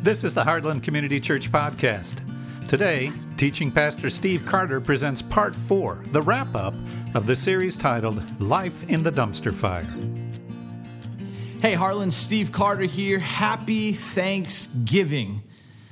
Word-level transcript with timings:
This 0.00 0.22
is 0.22 0.32
the 0.32 0.44
Heartland 0.44 0.84
Community 0.84 1.18
Church 1.18 1.50
Podcast. 1.50 2.20
Today, 2.68 3.10
teaching 3.36 3.72
pastor 3.72 4.08
Steve 4.08 4.46
Carter 4.46 4.80
presents 4.80 5.20
part 5.20 5.56
four, 5.56 6.04
the 6.12 6.22
wrap 6.22 6.54
up 6.54 6.76
of 7.14 7.26
the 7.26 7.34
series 7.34 7.76
titled 7.76 8.40
Life 8.40 8.88
in 8.88 9.02
the 9.02 9.10
Dumpster 9.10 9.52
Fire. 9.52 9.82
Hey, 11.60 11.74
Heartland, 11.74 12.12
Steve 12.12 12.52
Carter 12.52 12.84
here. 12.84 13.18
Happy 13.18 13.92
Thanksgiving. 13.92 15.42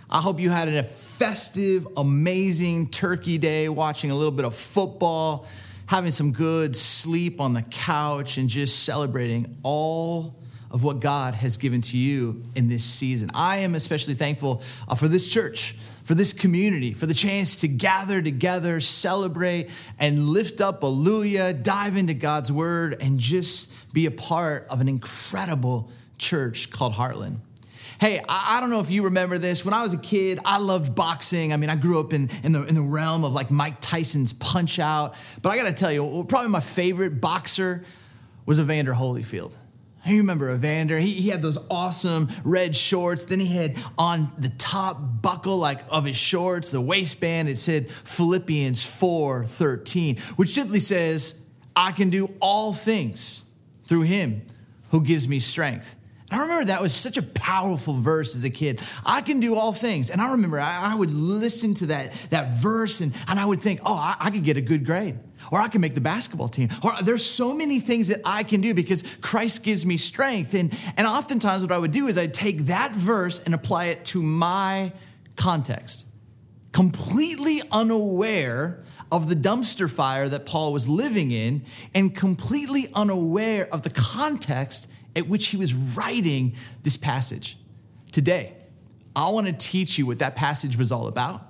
I 0.09 0.21
hope 0.21 0.39
you 0.39 0.51
had 0.51 0.69
a 0.69 0.85
festive, 0.85 1.89
amazing 1.97 2.91
turkey 2.91 3.39
day, 3.39 3.69
watching 3.69 4.13
a 4.13 4.15
little 4.15 4.31
bit 4.31 4.45
of 4.45 4.55
football, 4.55 5.47
having 5.87 6.13
some 6.13 6.31
good 6.31 6.77
sleep 6.77 7.41
on 7.41 7.55
the 7.55 7.63
couch, 7.63 8.39
and 8.39 8.49
just 8.49 8.85
celebrating 8.85 9.57
all 9.65 10.36
of 10.71 10.83
what 10.85 11.01
God 11.01 11.35
has 11.35 11.57
given 11.57 11.81
to 11.81 11.99
you 11.99 12.43
in 12.55 12.69
this 12.69 12.85
season. 12.85 13.31
I 13.35 13.59
am 13.59 13.75
especially 13.75 14.15
thankful 14.15 14.63
uh, 14.89 14.95
for 14.95 15.09
this 15.09 15.29
church, 15.29 15.77
for 16.05 16.15
this 16.15 16.33
community, 16.33 16.93
for 16.93 17.07
the 17.07 17.15
chance 17.15 17.61
to 17.61 17.69
gather 17.69 18.21
together, 18.21 18.81
celebrate, 18.81 19.71
and 19.99 20.29
lift 20.29 20.61
up 20.61 20.83
Alleluia, 20.83 21.53
dive 21.53 21.97
into 21.97 22.15
God's 22.15 22.51
word, 22.51 22.97
and 23.01 23.19
just 23.19 23.93
be 23.93 24.07
a 24.07 24.11
part 24.11 24.67
of 24.69 24.81
an 24.81 24.89
incredible 24.89 25.91
church 26.19 26.71
called 26.71 26.95
Heartland. 26.95 27.39
Hey, 27.99 28.23
I, 28.29 28.61
don't 28.61 28.69
know 28.69 28.81
if 28.81 28.91
you 28.91 29.05
remember 29.05 29.39
this. 29.39 29.65
When 29.65 29.73
I 29.73 29.83
was 29.83 29.95
a 29.95 29.99
kid, 29.99 30.39
I 30.45 30.59
loved 30.59 30.95
boxing. 30.95 31.55
I 31.55 31.57
mean, 31.57 31.71
I 31.71 31.77
grew 31.77 31.99
up 31.99 32.13
in, 32.13 32.29
in, 32.45 32.53
the, 32.53 32.63
in 32.65 32.75
the 32.75 32.83
realm 32.83 33.25
of 33.25 33.33
like 33.33 33.51
Mike 33.51 33.81
Tyson's 33.81 34.35
Punch 34.35 34.79
Out. 34.79 35.15
But 35.41 35.49
I 35.49 35.57
got 35.57 35.65
to 35.65 35.73
tell 35.73 35.91
you, 35.91 36.27
probably 36.29 36.51
my 36.51 36.61
favorite 36.61 37.23
boxer 37.23 37.87
was 38.45 38.61
Evander 38.61 38.93
Holyfield. 38.93 39.55
You 40.07 40.19
remember 40.19 40.55
Evander? 40.55 40.99
He, 40.99 41.15
he 41.15 41.31
had 41.31 41.43
those 41.43 41.59
awesome 41.71 42.29
red 42.45 42.77
shorts. 42.77 43.25
Then 43.25 43.41
he 43.41 43.47
had 43.47 43.77
on 43.99 44.33
the 44.39 44.51
top 44.51 44.99
buckle 45.23 45.59
like 45.59 45.81
of 45.89 46.05
his 46.05 46.17
shorts, 46.17 46.71
the 46.71 46.81
waistband, 46.81 47.49
it 47.49 47.59
said 47.59 47.91
Philippians 47.91 48.85
4 48.85 49.45
13, 49.45 50.19
which 50.37 50.51
simply 50.51 50.79
says, 50.79 51.41
I 51.75 51.93
can 51.93 52.11
do 52.11 52.33
all 52.41 52.73
things 52.73 53.43
through 53.85 54.03
him 54.03 54.43
who 54.91 55.03
gives 55.03 55.29
me 55.29 55.39
strength. 55.39 55.97
I 56.31 56.41
remember 56.41 56.65
that 56.67 56.83
was 56.83 56.93
such 56.93 57.19
a 57.19 57.23
powerful 57.23 57.95
verse 57.95 58.35
as 58.35 58.45
a 58.45 58.51
kid. 58.51 58.81
I 59.05 59.21
can 59.21 59.39
do 59.39 59.55
all 59.55 59.73
things. 59.73 60.11
And 60.11 60.21
I 60.21 60.33
remember 60.33 60.59
I, 60.59 60.93
I 60.93 60.95
would 60.95 61.11
listen 61.11 61.75
to 61.75 61.87
that, 61.87 62.13
that 62.31 62.55
verse 62.55 63.01
and, 63.01 63.15
and 63.29 63.39
I 63.39 63.45
would 63.45 63.63
think, 63.63 63.81
oh, 63.85 63.95
I, 63.95 64.17
I 64.19 64.31
could 64.31 64.43
get 64.43 64.57
a 64.57 64.61
good 64.61 64.85
grade. 64.85 65.19
Or 65.53 65.61
I 65.61 65.69
can 65.69 65.81
make 65.81 65.95
the 65.95 66.01
basketball 66.01 66.49
team. 66.49 66.69
Or 66.83 66.93
there's 67.03 67.25
so 67.25 67.55
many 67.55 67.81
things 67.81 68.09
that 68.09 68.21
I 68.25 68.43
can 68.43 68.61
do 68.61 68.75
because 68.75 69.03
Christ 69.21 69.63
gives 69.63 69.87
me 69.87 69.97
strength. 69.97 70.55
And, 70.55 70.77
and 70.97 71.07
oftentimes 71.07 71.63
what 71.63 71.73
I 71.73 71.79
would 71.79 71.93
do 71.93 72.09
is 72.09 72.19
I'd 72.19 72.35
take 72.35 72.67
that 72.67 72.93
verse 72.93 73.45
and 73.45 73.55
apply 73.55 73.87
it 73.87 74.05
to 74.07 74.23
my 74.23 74.93
context, 75.37 76.07
completely 76.73 77.63
unaware 77.71 78.83
of 79.13 79.29
the 79.29 79.37
dumpster 79.37 79.89
fire 79.89 80.29
that 80.29 80.47
Paul 80.47 80.73
was 80.73 80.89
living 80.89 81.31
in 81.31 81.65
and 81.95 82.15
completely 82.15 82.89
unaware 82.95 83.69
of 83.73 83.83
the 83.83 83.91
context 83.91 84.91
at 85.15 85.29
which 85.29 85.49
he 85.49 85.57
was 85.57 85.75
writing 85.75 86.55
this 86.83 86.97
passage. 86.97 87.57
Today, 88.13 88.53
I 89.15 89.31
want 89.31 89.47
to 89.47 89.53
teach 89.53 89.99
you 89.99 90.07
what 90.07 90.19
that 90.19 90.35
passage 90.35 90.77
was 90.77 90.93
all 90.93 91.07
about. 91.07 91.46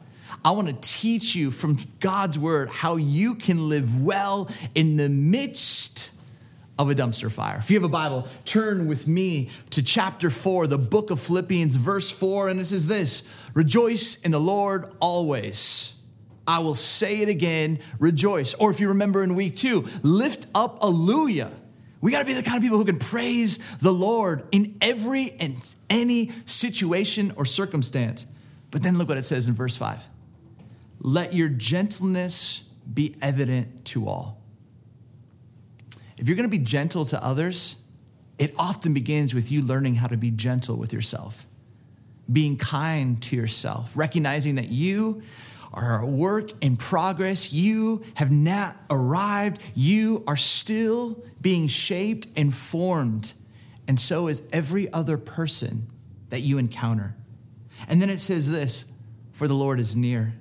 I 0.47 0.53
want 0.53 0.69
to 0.69 0.75
teach 0.81 1.35
you 1.35 1.51
from 1.51 1.77
God's 1.99 2.39
word 2.39 2.71
how 2.71 2.95
you 2.95 3.35
can 3.35 3.69
live 3.69 4.01
well 4.01 4.49
in 4.77 4.97
the 4.97 5.09
midst 5.09 6.13
of 6.79 6.89
a 6.89 6.95
dumpster 6.95 7.33
fire. 7.33 7.57
If 7.57 7.69
you 7.69 7.77
have 7.77 7.85
a 7.85 7.89
Bible, 7.89 8.29
turn 8.45 8.87
with 8.87 9.09
me 9.09 9.51
to 9.71 9.83
chapter 9.83 10.31
4, 10.31 10.69
the 10.69 10.79
book 10.79 11.11
of 11.11 11.19
Philippians, 11.19 11.75
verse 11.75 12.13
4, 12.13 12.47
and 12.47 12.61
this 12.61 12.71
is 12.71 12.87
this 12.87 13.29
Rejoice 13.55 14.21
in 14.21 14.31
the 14.31 14.39
Lord 14.39 14.95
always. 15.01 15.97
I 16.47 16.61
will 16.61 16.77
say 16.77 17.23
it 17.23 17.29
again, 17.29 17.81
rejoice. 17.99 18.55
Or 18.55 18.71
if 18.71 18.79
you 18.79 18.91
remember 18.91 19.25
in 19.25 19.35
week 19.35 19.57
two, 19.57 19.85
lift 20.05 20.47
up 20.55 20.79
Alleluia. 20.81 21.51
We 22.01 22.13
got 22.13 22.21
to 22.21 22.25
be 22.25 22.35
the 22.35 22.45
kind 22.45 22.57
of 22.57 22.63
people 22.63 22.79
who 22.79 22.85
can 22.85 23.01
praise 23.01 23.59
the 23.79 23.91
Lord 23.91 24.47
in 24.53 24.77
every 24.81 25.33
and 25.41 25.57
any 25.91 26.31
situation 26.45 27.33
or 27.35 27.45
circumstance. 27.47 28.27
But 28.71 28.85
then 28.85 28.97
look 28.97 29.09
what 29.09 29.19
it 29.19 29.25
says 29.25 29.49
in 29.49 29.55
verse 29.55 29.77
5 29.77 30.07
Let 31.07 31.35
your 31.35 31.49
gentleness 31.49 32.65
be 32.93 33.15
evident 33.23 33.85
to 33.87 34.09
all. 34.09 34.43
If 36.19 36.27
you're 36.27 36.35
going 36.35 36.51
to 36.51 36.59
be 36.59 36.65
gentle 36.65 37.05
to 37.05 37.25
others, 37.25 37.77
it 38.39 38.53
often 38.59 38.93
begins 38.93 39.33
with 39.33 39.53
you 39.53 39.63
learning 39.63 39.95
how 39.95 40.09
to 40.09 40.17
be 40.17 40.33
gentle 40.33 40.77
with 40.77 40.93
yourself, 40.93 41.47
being 42.33 42.57
kind 42.57 43.23
to 43.23 43.37
yourself, 43.37 43.97
recognizing 43.97 44.57
that 44.57 44.69
you 44.69 45.23
are 45.73 46.01
a 46.01 46.07
work 46.07 46.51
in 46.61 46.77
progress. 46.77 47.53
You 47.53 48.03
have 48.15 48.33
not 48.33 48.77
arrived. 48.91 49.63
You 49.77 50.25
are 50.27 50.37
still 50.37 51.25
being 51.41 51.69
shaped 51.69 52.27
and 52.35 52.53
formed. 52.53 53.33
And 53.87 54.01
so 54.01 54.27
is 54.27 54.43
every 54.53 54.93
other 54.93 55.19
person 55.19 55.87
that 56.31 56.41
you 56.41 56.59
encounter. 56.59 57.15
And 57.87 58.03
then 58.03 58.11
it 58.11 58.19
says 58.19 58.51
this 58.51 58.87
for 59.31 59.47
the 59.47 59.55
Lord 59.55 59.79
is 59.79 59.95
near. 59.95 60.35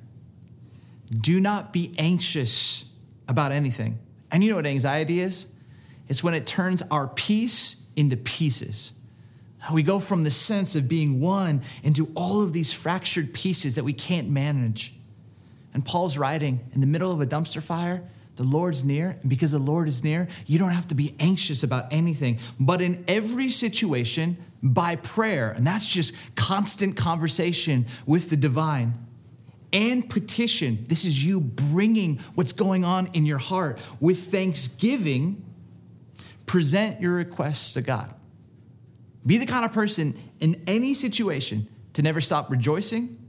Do 1.11 1.39
not 1.39 1.71
be 1.73 1.93
anxious 1.97 2.85
about 3.27 3.51
anything. 3.51 3.99
And 4.31 4.43
you 4.43 4.49
know 4.49 4.55
what 4.55 4.65
anxiety 4.65 5.19
is? 5.19 5.47
It's 6.07 6.23
when 6.23 6.33
it 6.33 6.45
turns 6.45 6.83
our 6.91 7.07
peace 7.07 7.87
into 7.95 8.17
pieces. 8.17 8.93
We 9.73 9.81
go 9.81 9.99
from 9.99 10.23
the 10.23 10.31
sense 10.31 10.75
of 10.75 10.87
being 10.87 11.19
one 11.19 11.61
into 11.83 12.11
all 12.15 12.41
of 12.41 12.53
these 12.53 12.71
fractured 12.71 13.33
pieces 13.33 13.75
that 13.75 13.83
we 13.83 13.93
can't 13.93 14.29
manage. 14.29 14.93
And 15.73 15.83
Paul's 15.83 16.17
writing 16.17 16.59
in 16.73 16.81
the 16.81 16.87
middle 16.87 17.11
of 17.11 17.19
a 17.19 17.25
dumpster 17.25 17.63
fire, 17.63 18.03
the 18.35 18.43
Lord's 18.43 18.83
near. 18.83 19.17
And 19.21 19.29
because 19.29 19.51
the 19.51 19.59
Lord 19.59 19.87
is 19.87 20.03
near, 20.03 20.27
you 20.45 20.59
don't 20.59 20.71
have 20.71 20.87
to 20.87 20.95
be 20.95 21.15
anxious 21.19 21.63
about 21.63 21.91
anything. 21.91 22.39
But 22.59 22.81
in 22.81 23.03
every 23.07 23.49
situation, 23.49 24.37
by 24.61 24.95
prayer, 24.97 25.51
and 25.51 25.65
that's 25.65 25.85
just 25.85 26.13
constant 26.35 26.95
conversation 26.95 27.85
with 28.05 28.29
the 28.29 28.35
divine, 28.35 28.93
and 29.75 30.09
petition, 30.09 30.85
this 30.87 31.03
is 31.03 31.23
you 31.23 31.41
bringing 31.41 32.17
what's 32.35 32.53
going 32.53 32.85
on 32.85 33.09
in 33.11 33.25
your 33.25 33.37
heart 33.37 33.77
with 33.99 34.31
thanksgiving, 34.31 35.45
present 36.45 37.01
your 37.01 37.13
requests 37.13 37.73
to 37.73 37.81
God. 37.81 38.13
Be 39.25 39.37
the 39.37 39.45
kind 39.45 39.65
of 39.65 39.73
person 39.73 40.17
in 40.39 40.63
any 40.65 40.93
situation 40.93 41.67
to 41.91 42.01
never 42.01 42.21
stop 42.21 42.49
rejoicing 42.49 43.19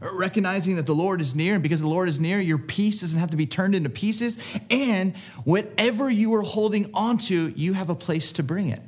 recognizing 0.00 0.76
that 0.76 0.86
the 0.86 0.94
Lord 0.94 1.20
is 1.20 1.34
near, 1.34 1.52
and 1.54 1.62
because 1.62 1.82
the 1.82 1.86
Lord 1.86 2.08
is 2.08 2.18
near, 2.18 2.40
your 2.40 2.56
peace 2.56 3.02
doesn't 3.02 3.20
have 3.20 3.32
to 3.32 3.36
be 3.36 3.46
turned 3.46 3.74
into 3.74 3.90
pieces. 3.90 4.38
And 4.70 5.14
whatever 5.44 6.08
you 6.08 6.32
are 6.36 6.42
holding 6.42 6.90
onto, 6.94 7.52
you 7.54 7.74
have 7.74 7.90
a 7.90 7.94
place 7.94 8.32
to 8.32 8.42
bring 8.42 8.70
it. 8.70 8.80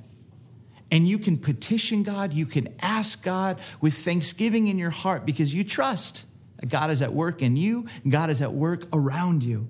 And 0.91 1.07
you 1.07 1.19
can 1.19 1.37
petition 1.37 2.03
God, 2.03 2.33
you 2.33 2.47
can 2.47 2.75
ask 2.81 3.23
God 3.23 3.61
with 3.83 3.93
thanksgiving 3.93 4.69
in 4.69 4.79
your 4.79 4.89
heart 4.89 5.27
because 5.27 5.53
you 5.53 5.65
trust 5.65 6.27
God 6.69 6.91
is 6.91 7.03
at 7.03 7.13
work 7.13 7.43
in 7.43 7.57
you, 7.57 7.87
God 8.09 8.31
is 8.31 8.41
at 8.43 8.53
work 8.53 8.85
around 8.93 9.43
you. 9.43 9.69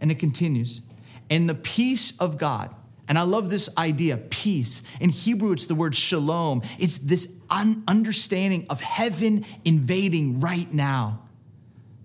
And 0.00 0.10
it 0.10 0.18
continues. 0.18 0.82
And 1.30 1.48
the 1.48 1.54
peace 1.54 2.16
of 2.18 2.36
God, 2.38 2.74
and 3.08 3.18
I 3.18 3.22
love 3.22 3.50
this 3.50 3.68
idea, 3.76 4.16
peace. 4.16 4.82
In 5.00 5.10
Hebrew, 5.10 5.52
it's 5.52 5.66
the 5.66 5.74
word 5.74 5.94
shalom. 5.94 6.62
It's 6.78 6.98
this 6.98 7.32
un- 7.50 7.84
understanding 7.86 8.66
of 8.68 8.80
heaven 8.80 9.44
invading 9.64 10.40
right 10.40 10.72
now. 10.72 11.22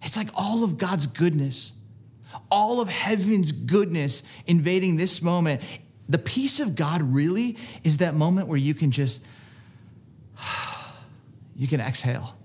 It's 0.04 0.16
like 0.16 0.30
all 0.36 0.64
of 0.64 0.78
God's 0.78 1.08
goodness, 1.08 1.74
all 2.52 2.82
of 2.82 2.90
heaven's 2.90 3.52
goodness 3.52 4.24
invading 4.46 4.98
this 4.98 5.22
moment. 5.22 5.62
The 6.08 6.20
peace 6.20 6.60
of 6.60 6.76
God 6.76 7.02
really 7.02 7.58
is 7.84 7.98
that 7.98 8.14
moment 8.14 8.48
where 8.48 8.58
you 8.58 8.74
can 8.74 8.92
just, 8.92 9.26
you 11.56 11.68
can 11.68 11.82
exhale 11.82 12.37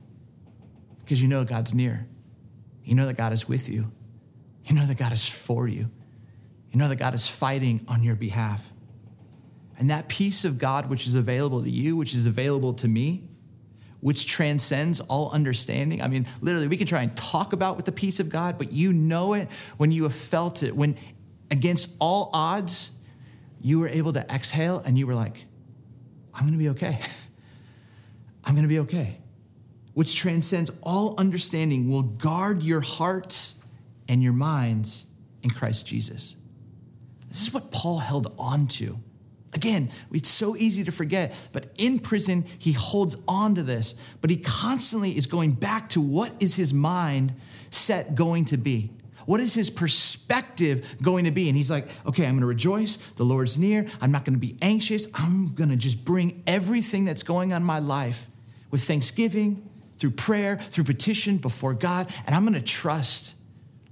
because 1.13 1.21
you 1.21 1.29
know 1.29 1.45
God's 1.45 1.75
near. 1.75 2.09
You 2.85 2.95
know 2.95 3.05
that 3.05 3.19
God 3.19 3.35
is 3.35 3.47
with 3.47 3.69
you. 3.69 3.93
You 4.65 4.75
know 4.75 4.87
that 4.87 4.97
God 4.97 5.13
is 5.13 5.29
for 5.29 5.69
you. 5.69 5.91
You 6.71 6.79
know 6.79 6.89
that 6.89 6.97
God 6.97 7.13
is 7.13 7.29
fighting 7.29 7.85
on 7.87 8.03
your 8.03 8.17
behalf. 8.17 8.73
And 9.79 9.91
that 9.91 10.09
peace 10.09 10.47
of 10.47 10.57
God, 10.57 10.89
which 10.89 11.07
is 11.07 11.15
available 11.15 11.63
to 11.65 11.69
you, 11.69 11.99
which 11.99 12.15
is 12.15 12.27
available 12.27 12.73
to 12.73 12.89
me, 12.89 13.29
which 14.01 14.27
transcends 14.27 15.01
all 15.01 15.31
understanding. 15.33 16.01
I 16.01 16.09
mean, 16.09 16.27
literally, 16.41 16.67
we 16.67 16.79
can 16.79 16.87
try 16.87 17.03
and 17.03 17.15
talk 17.15 17.53
about 17.53 17.77
with 17.77 17.85
the 17.85 17.93
peace 17.93 18.19
of 18.19 18.31
God, 18.31 18.57
but 18.57 18.73
you 18.73 18.95
know 18.95 19.35
it 19.35 19.51
when 19.77 19.91
you 19.91 20.05
have 20.05 20.15
felt 20.15 20.63
it, 20.63 20.75
when 20.75 20.97
against 21.51 21.95
all 22.01 22.31
odds, 22.33 22.91
you 23.61 23.81
were 23.81 23.89
able 23.89 24.15
to 24.15 24.21
exhale 24.35 24.83
and 24.87 24.97
you 24.97 25.07
were 25.07 25.15
like, 25.15 25.45
I'm 26.33 26.47
gonna 26.47 26.57
be 26.57 26.71
okay. 26.71 26.99
I'm 28.47 28.55
gonna 28.55 28.67
be 28.67 28.79
okay. 28.79 29.19
Which 29.95 30.17
transcends 30.17 30.71
all 30.83 31.15
understanding, 31.19 31.91
will 31.91 32.03
guard 32.03 32.63
your 32.63 32.81
hearts 32.81 33.63
and 34.09 34.23
your 34.23 34.33
minds 34.33 35.07
in 35.43 35.51
Christ 35.51 35.87
Jesus. 35.87 36.37
This 37.29 37.43
is 37.43 37.55
what 37.55 37.71
Paul 37.71 37.99
held 37.99 38.35
on 38.39 38.67
to 38.69 38.99
Again, 39.55 39.91
it's 40.11 40.31
so 40.31 40.57
easy 40.57 40.83
to 40.85 40.93
forget, 40.93 41.35
but 41.53 41.67
in 41.77 41.99
prison, 41.99 42.47
he 42.59 42.73
holds 42.73 43.17
on 43.29 43.55
to 43.57 43.63
this, 43.63 43.95
but 44.23 44.31
he 44.31 44.39
constantly 44.39 45.15
is 45.15 45.27
going 45.27 45.53
back 45.53 45.91
to 45.91 46.01
what 46.01 46.33
is 46.41 46.55
his 46.55 46.73
mind 46.73 47.35
set 47.71 48.15
going 48.15 48.47
to 48.47 48.57
be? 48.57 48.91
What 49.27 49.41
is 49.41 49.53
his 49.55 49.69
perspective 49.69 50.97
going 51.03 51.27
to 51.27 51.31
be? 51.31 51.49
And 51.49 51.57
he's 51.57 51.71
like, 51.71 51.87
okay, 52.07 52.25
I'm 52.25 52.33
to 52.41 52.47
rejoice. 52.47 52.97
The 52.97 53.25
Lord's 53.25 53.59
near. 53.59 53.87
I'm 54.01 54.11
not 54.11 54.25
to 54.35 54.41
be 54.41 54.57
anxious. 54.63 55.07
I'm 55.15 55.55
to 55.69 55.77
just 55.77 56.05
bring 56.05 56.43
everything 56.47 57.05
that's 57.05 57.23
going 57.23 57.53
on 57.53 57.61
in 57.61 57.67
my 57.67 57.79
life 57.79 58.27
with 58.71 58.83
thanksgiving, 58.83 59.69
through 59.99 60.13
prayer, 60.13 60.57
through 60.57 60.85
petition 60.85 61.37
before 61.37 61.75
God, 61.75 62.13
and 62.27 62.35
I'm 62.35 62.43
going 62.43 62.55
to 62.55 62.61
trust 62.61 63.37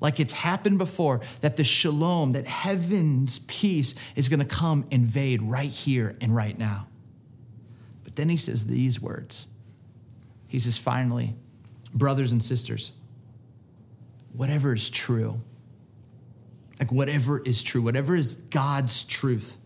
like 0.01 0.19
it's 0.19 0.33
happened 0.33 0.79
before, 0.79 1.21
that 1.43 1.57
the 1.57 1.65
shalom, 1.65 2.33
that 2.33 2.47
heaven's 2.47 3.41
peace 3.41 3.95
is 4.17 4.29
going 4.29 4.41
to 4.41 4.47
come 4.47 4.87
invade 4.91 5.43
right 5.43 5.71
here 5.71 6.17
and 6.21 6.35
right 6.35 6.59
now. 6.59 6.89
But 8.03 8.17
then 8.17 8.29
he 8.29 8.39
says 8.39 8.67
these 8.67 9.01
words. 9.01 9.47
He 10.49 10.59
says, 10.59 10.79
finally, 10.79 11.35
brothers 11.95 12.33
and 12.33 12.43
sisters, 12.43 12.93
whatever 14.33 14.75
is 14.75 14.89
true, 14.89 15.41
like 16.79 16.91
whatever 16.91 17.39
is 17.39 17.63
true, 17.63 17.83
whatever 17.83 18.17
is 18.17 18.37
God's 18.37 19.05
truth, 19.05 19.59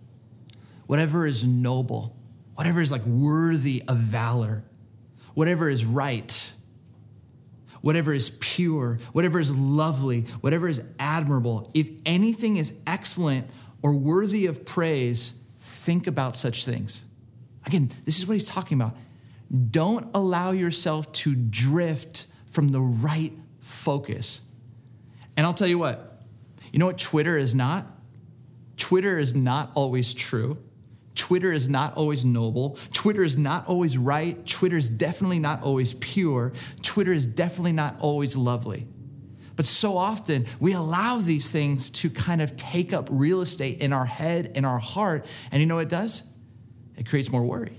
whatever 0.86 1.26
is 1.26 1.44
noble, 1.44 2.16
whatever 2.56 2.80
is 2.80 2.90
like 2.90 3.04
worthy 3.06 3.84
of 3.86 3.98
valor, 3.98 4.64
whatever 5.34 5.68
is 5.68 5.84
right 5.84 6.54
whatever 7.84 8.14
is 8.14 8.30
pure, 8.40 8.98
whatever 9.12 9.38
is 9.38 9.54
lovely, 9.54 10.22
whatever 10.40 10.66
is 10.66 10.82
admirable, 10.98 11.70
if 11.74 11.86
anything 12.06 12.56
is 12.56 12.72
excellent 12.86 13.46
or 13.82 13.92
worthy 13.92 14.46
of 14.46 14.64
praise, 14.64 15.42
think 15.58 16.06
about 16.06 16.34
such 16.34 16.64
things. 16.64 17.04
Again, 17.66 17.92
this 18.06 18.18
is 18.18 18.26
what 18.26 18.32
he's 18.32 18.48
talking 18.48 18.80
about. 18.80 18.96
Don't 19.70 20.08
allow 20.14 20.52
yourself 20.52 21.12
to 21.12 21.34
drift 21.34 22.26
from 22.50 22.68
the 22.68 22.80
right 22.80 23.34
focus. 23.60 24.40
And 25.36 25.44
I'll 25.44 25.52
tell 25.52 25.68
you 25.68 25.78
what, 25.78 26.22
you 26.72 26.78
know 26.78 26.86
what 26.86 26.96
Twitter 26.96 27.36
is 27.36 27.54
not? 27.54 27.86
Twitter 28.78 29.18
is 29.18 29.34
not 29.34 29.70
always 29.74 30.14
true. 30.14 30.56
Twitter 31.14 31.52
is 31.52 31.68
not 31.68 31.94
always 31.96 32.24
noble. 32.24 32.76
Twitter 32.92 33.22
is 33.22 33.38
not 33.38 33.66
always 33.66 33.96
right. 33.96 34.44
Twitter 34.46 34.76
is 34.76 34.90
definitely 34.90 35.38
not 35.38 35.62
always 35.62 35.94
pure. 35.94 36.52
Twitter 36.82 37.12
is 37.12 37.26
definitely 37.26 37.72
not 37.72 37.96
always 38.00 38.36
lovely. 38.36 38.86
But 39.56 39.66
so 39.66 39.96
often 39.96 40.46
we 40.58 40.72
allow 40.72 41.18
these 41.18 41.50
things 41.50 41.90
to 41.90 42.10
kind 42.10 42.42
of 42.42 42.56
take 42.56 42.92
up 42.92 43.08
real 43.10 43.40
estate 43.40 43.80
in 43.80 43.92
our 43.92 44.04
head, 44.04 44.52
in 44.54 44.64
our 44.64 44.78
heart. 44.78 45.26
And 45.52 45.60
you 45.60 45.66
know 45.66 45.76
what 45.76 45.84
it 45.84 45.88
does? 45.88 46.24
It 46.96 47.08
creates 47.08 47.30
more 47.30 47.42
worry, 47.42 47.78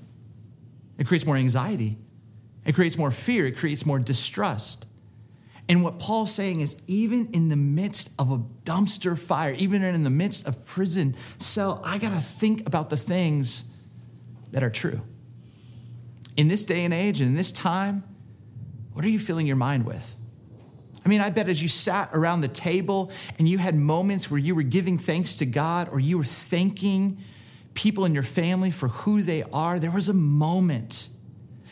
it 0.97 1.07
creates 1.07 1.25
more 1.25 1.38
anxiety, 1.38 1.97
it 2.65 2.75
creates 2.75 2.97
more 2.97 3.11
fear, 3.11 3.45
it 3.45 3.57
creates 3.57 3.85
more 3.85 3.99
distrust. 3.99 4.85
And 5.67 5.83
what 5.83 5.97
Paul's 5.97 6.33
saying 6.33 6.59
is, 6.62 6.79
even 6.88 7.29
in 7.33 7.50
the 7.50 7.56
midst 7.56 8.12
of 8.19 8.31
a 8.31 8.38
dumpster 8.63 9.17
fire, 9.17 9.53
even 9.53 9.83
in 9.83 10.03
the 10.03 10.09
midst 10.09 10.47
of 10.47 10.63
prison 10.65 11.15
cell, 11.39 11.81
I 11.83 11.97
got 11.97 12.12
to 12.12 12.21
think 12.21 12.67
about 12.67 12.89
the 12.89 12.97
things 12.97 13.65
that 14.51 14.63
are 14.63 14.69
true. 14.69 15.01
In 16.38 16.50
this 16.50 16.65
day 16.65 16.85
and 16.85 16.94
age 16.94 17.19
and 17.19 17.31
in 17.31 17.35
this 17.35 17.51
time, 17.51 18.03
what 18.94 19.03
are 19.03 19.09
you 19.09 19.19
filling 19.19 19.47
your 19.47 19.56
mind 19.56 19.85
with? 19.85 20.15
I 21.03 21.09
mean, 21.09 21.21
I 21.21 21.29
bet 21.29 21.50
as 21.50 21.62
you 21.62 21.69
sat 21.69 22.09
around 22.13 22.41
the 22.41 22.47
table 22.47 23.12
and 23.38 23.47
you 23.47 23.57
had 23.57 23.75
moments 23.75 24.29
where 24.29 24.39
you 24.39 24.56
were 24.56 24.63
giving 24.63 24.97
thanks 24.97 25.38
to 25.38 25.45
God 25.45 25.89
or 25.89 26.00
you 26.00 26.17
were 26.17 26.23
thanking 26.23 27.17
people 27.73 28.06
in 28.06 28.13
your 28.13 28.23
family 28.23 28.71
for 28.71 28.88
who 28.88 29.21
they 29.21 29.44
are, 29.53 29.79
there 29.79 29.91
was 29.91 30.09
a 30.09 30.13
moment 30.13 31.09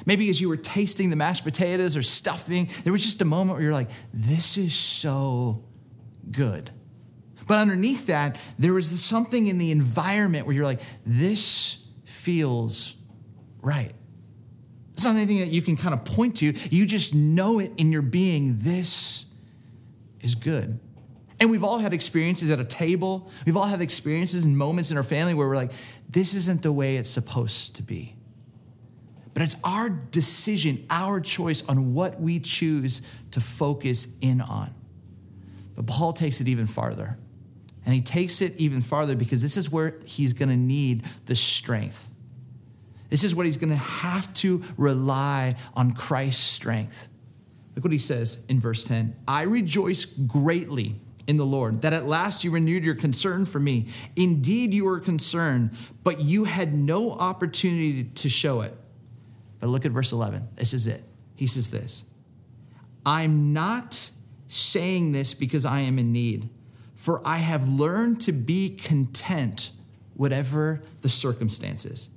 Maybe 0.05 0.29
as 0.29 0.41
you 0.41 0.49
were 0.49 0.57
tasting 0.57 1.09
the 1.09 1.15
mashed 1.15 1.43
potatoes 1.43 1.95
or 1.95 2.01
stuffing, 2.01 2.69
there 2.83 2.91
was 2.91 3.03
just 3.03 3.21
a 3.21 3.25
moment 3.25 3.57
where 3.57 3.63
you're 3.63 3.73
like, 3.73 3.89
this 4.13 4.57
is 4.57 4.73
so 4.73 5.63
good. 6.29 6.71
But 7.47 7.59
underneath 7.59 8.07
that, 8.07 8.37
there 8.57 8.73
was 8.73 8.87
something 9.01 9.47
in 9.47 9.57
the 9.57 9.71
environment 9.71 10.45
where 10.45 10.55
you're 10.55 10.65
like, 10.65 10.81
this 11.05 11.85
feels 12.05 12.95
right. 13.61 13.93
It's 14.93 15.05
not 15.05 15.15
anything 15.15 15.39
that 15.39 15.49
you 15.49 15.61
can 15.61 15.75
kind 15.75 15.93
of 15.93 16.05
point 16.05 16.37
to. 16.37 16.53
You 16.69 16.85
just 16.85 17.15
know 17.15 17.59
it 17.59 17.71
in 17.77 17.91
your 17.91 18.01
being. 18.01 18.59
This 18.59 19.25
is 20.21 20.35
good. 20.35 20.79
And 21.39 21.49
we've 21.49 21.63
all 21.63 21.79
had 21.79 21.93
experiences 21.93 22.51
at 22.51 22.59
a 22.59 22.63
table. 22.63 23.29
We've 23.45 23.57
all 23.57 23.65
had 23.65 23.81
experiences 23.81 24.45
and 24.45 24.57
moments 24.57 24.91
in 24.91 24.97
our 24.97 25.03
family 25.03 25.33
where 25.33 25.47
we're 25.47 25.55
like, 25.55 25.71
this 26.09 26.35
isn't 26.35 26.61
the 26.61 26.71
way 26.71 26.95
it's 26.97 27.09
supposed 27.09 27.75
to 27.77 27.83
be. 27.83 28.15
But 29.33 29.43
it's 29.43 29.55
our 29.63 29.89
decision, 29.89 30.85
our 30.89 31.19
choice 31.19 31.63
on 31.67 31.93
what 31.93 32.19
we 32.19 32.39
choose 32.39 33.01
to 33.31 33.39
focus 33.39 34.07
in 34.21 34.41
on. 34.41 34.73
But 35.75 35.87
Paul 35.87 36.13
takes 36.13 36.39
it 36.39 36.47
even 36.47 36.67
farther. 36.67 37.17
And 37.85 37.93
he 37.93 38.01
takes 38.01 38.41
it 38.41 38.55
even 38.57 38.81
farther 38.81 39.15
because 39.15 39.41
this 39.41 39.57
is 39.57 39.71
where 39.71 39.99
he's 40.05 40.33
going 40.33 40.49
to 40.49 40.57
need 40.57 41.03
the 41.25 41.35
strength. 41.35 42.11
This 43.09 43.23
is 43.23 43.35
what 43.35 43.45
he's 43.45 43.57
going 43.57 43.69
to 43.71 43.75
have 43.75 44.33
to 44.35 44.63
rely 44.77 45.55
on 45.75 45.93
Christ's 45.93 46.43
strength. 46.43 47.07
Look 47.75 47.83
what 47.83 47.91
he 47.91 47.99
says 47.99 48.43
in 48.49 48.59
verse 48.59 48.83
10 48.83 49.15
I 49.27 49.43
rejoice 49.43 50.05
greatly 50.05 50.95
in 51.27 51.37
the 51.37 51.45
Lord 51.45 51.81
that 51.81 51.93
at 51.93 52.07
last 52.07 52.43
you 52.43 52.51
renewed 52.51 52.85
your 52.85 52.95
concern 52.95 53.45
for 53.45 53.59
me. 53.59 53.87
Indeed, 54.15 54.73
you 54.73 54.85
were 54.85 54.99
concerned, 54.99 55.71
but 56.03 56.21
you 56.21 56.43
had 56.45 56.73
no 56.73 57.11
opportunity 57.11 58.03
to 58.03 58.29
show 58.29 58.61
it. 58.61 58.73
But 59.63 59.69
look 59.69 59.85
at 59.85 59.93
verse 59.93 60.11
11. 60.11 60.45
This 60.55 60.73
is 60.73 60.87
it. 60.87 61.01
He 61.37 61.47
says 61.47 61.69
this 61.69 62.03
I'm 63.05 63.53
not 63.53 64.11
saying 64.47 65.13
this 65.13 65.33
because 65.33 65.63
I 65.63 65.79
am 65.79 65.97
in 65.97 66.11
need, 66.11 66.49
for 66.97 67.25
I 67.25 67.37
have 67.37 67.69
learned 67.69 68.19
to 68.21 68.33
be 68.33 68.75
content, 68.75 69.71
whatever 70.15 70.81
the 70.99 71.07
circumstances. 71.07 72.09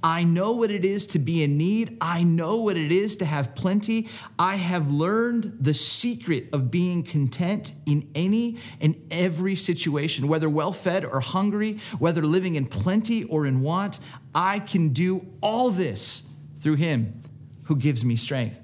I 0.00 0.22
know 0.22 0.52
what 0.52 0.70
it 0.70 0.84
is 0.84 1.08
to 1.08 1.18
be 1.18 1.42
in 1.42 1.58
need. 1.58 1.96
I 2.00 2.22
know 2.22 2.58
what 2.58 2.76
it 2.76 2.92
is 2.92 3.16
to 3.16 3.24
have 3.24 3.56
plenty. 3.56 4.08
I 4.38 4.54
have 4.54 4.88
learned 4.88 5.56
the 5.58 5.74
secret 5.74 6.50
of 6.52 6.70
being 6.70 7.02
content 7.02 7.72
in 7.84 8.08
any 8.14 8.58
and 8.80 8.94
every 9.10 9.56
situation, 9.56 10.28
whether 10.28 10.48
well 10.48 10.72
fed 10.72 11.04
or 11.04 11.18
hungry, 11.18 11.78
whether 11.98 12.22
living 12.22 12.54
in 12.54 12.66
plenty 12.66 13.24
or 13.24 13.44
in 13.44 13.60
want. 13.60 13.98
I 14.36 14.60
can 14.60 14.90
do 14.90 15.26
all 15.40 15.70
this 15.70 16.28
through 16.62 16.76
him 16.76 17.20
who 17.64 17.76
gives 17.76 18.04
me 18.04 18.16
strength. 18.16 18.60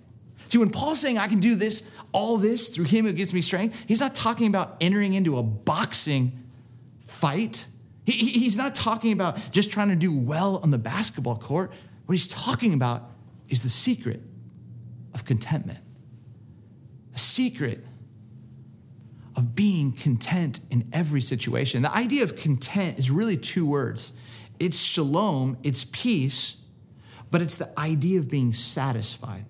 See, 0.49 0.59
when 0.59 0.71
Paul's 0.71 1.01
saying 1.01 1.19
I 1.19 1.29
can 1.29 1.41
do 1.41 1.57
this, 1.57 1.91
all 2.13 2.39
this 2.39 2.69
through 2.69 2.87
him 2.87 3.05
who 3.05 3.13
gives 3.13 3.35
me 3.35 3.41
strength, 3.41 3.85
he's 3.87 4.01
not 4.01 4.15
talking 4.15 4.47
about 4.47 4.77
entering 4.81 5.13
into 5.13 5.37
a 5.37 5.43
boxing 5.43 6.45
fight. 7.07 7.67
He, 8.07 8.13
he's 8.13 8.57
not 8.57 8.75
talking 8.75 9.13
about 9.13 9.39
just 9.51 9.71
trying 9.71 9.89
to 9.89 9.97
do 9.97 10.17
well 10.17 10.61
on 10.63 10.71
the 10.71 10.79
basketball 10.79 11.37
court. 11.37 11.73
What 12.07 12.13
he's 12.15 12.29
talking 12.29 12.73
about 12.73 13.03
is 13.49 13.63
the 13.63 13.69
secret 13.69 14.23
of 15.13 15.25
contentment, 15.25 15.81
a 17.15 17.19
secret 17.19 17.85
of 19.37 19.55
being 19.55 19.93
content 19.93 20.61
in 20.71 20.89
every 20.93 21.21
situation. 21.21 21.83
The 21.83 21.95
idea 21.95 22.25
of 22.25 22.37
content 22.37 22.99
is 22.99 23.11
really 23.11 23.37
two 23.37 23.67
words 23.67 24.13
it's 24.59 24.81
shalom, 24.81 25.57
it's 25.63 25.85
peace, 25.85 26.58
but 27.31 27.43
it's 27.43 27.57
the 27.57 27.79
idea 27.79 28.19
of 28.19 28.31
being 28.31 28.53
satisfied. 28.53 29.45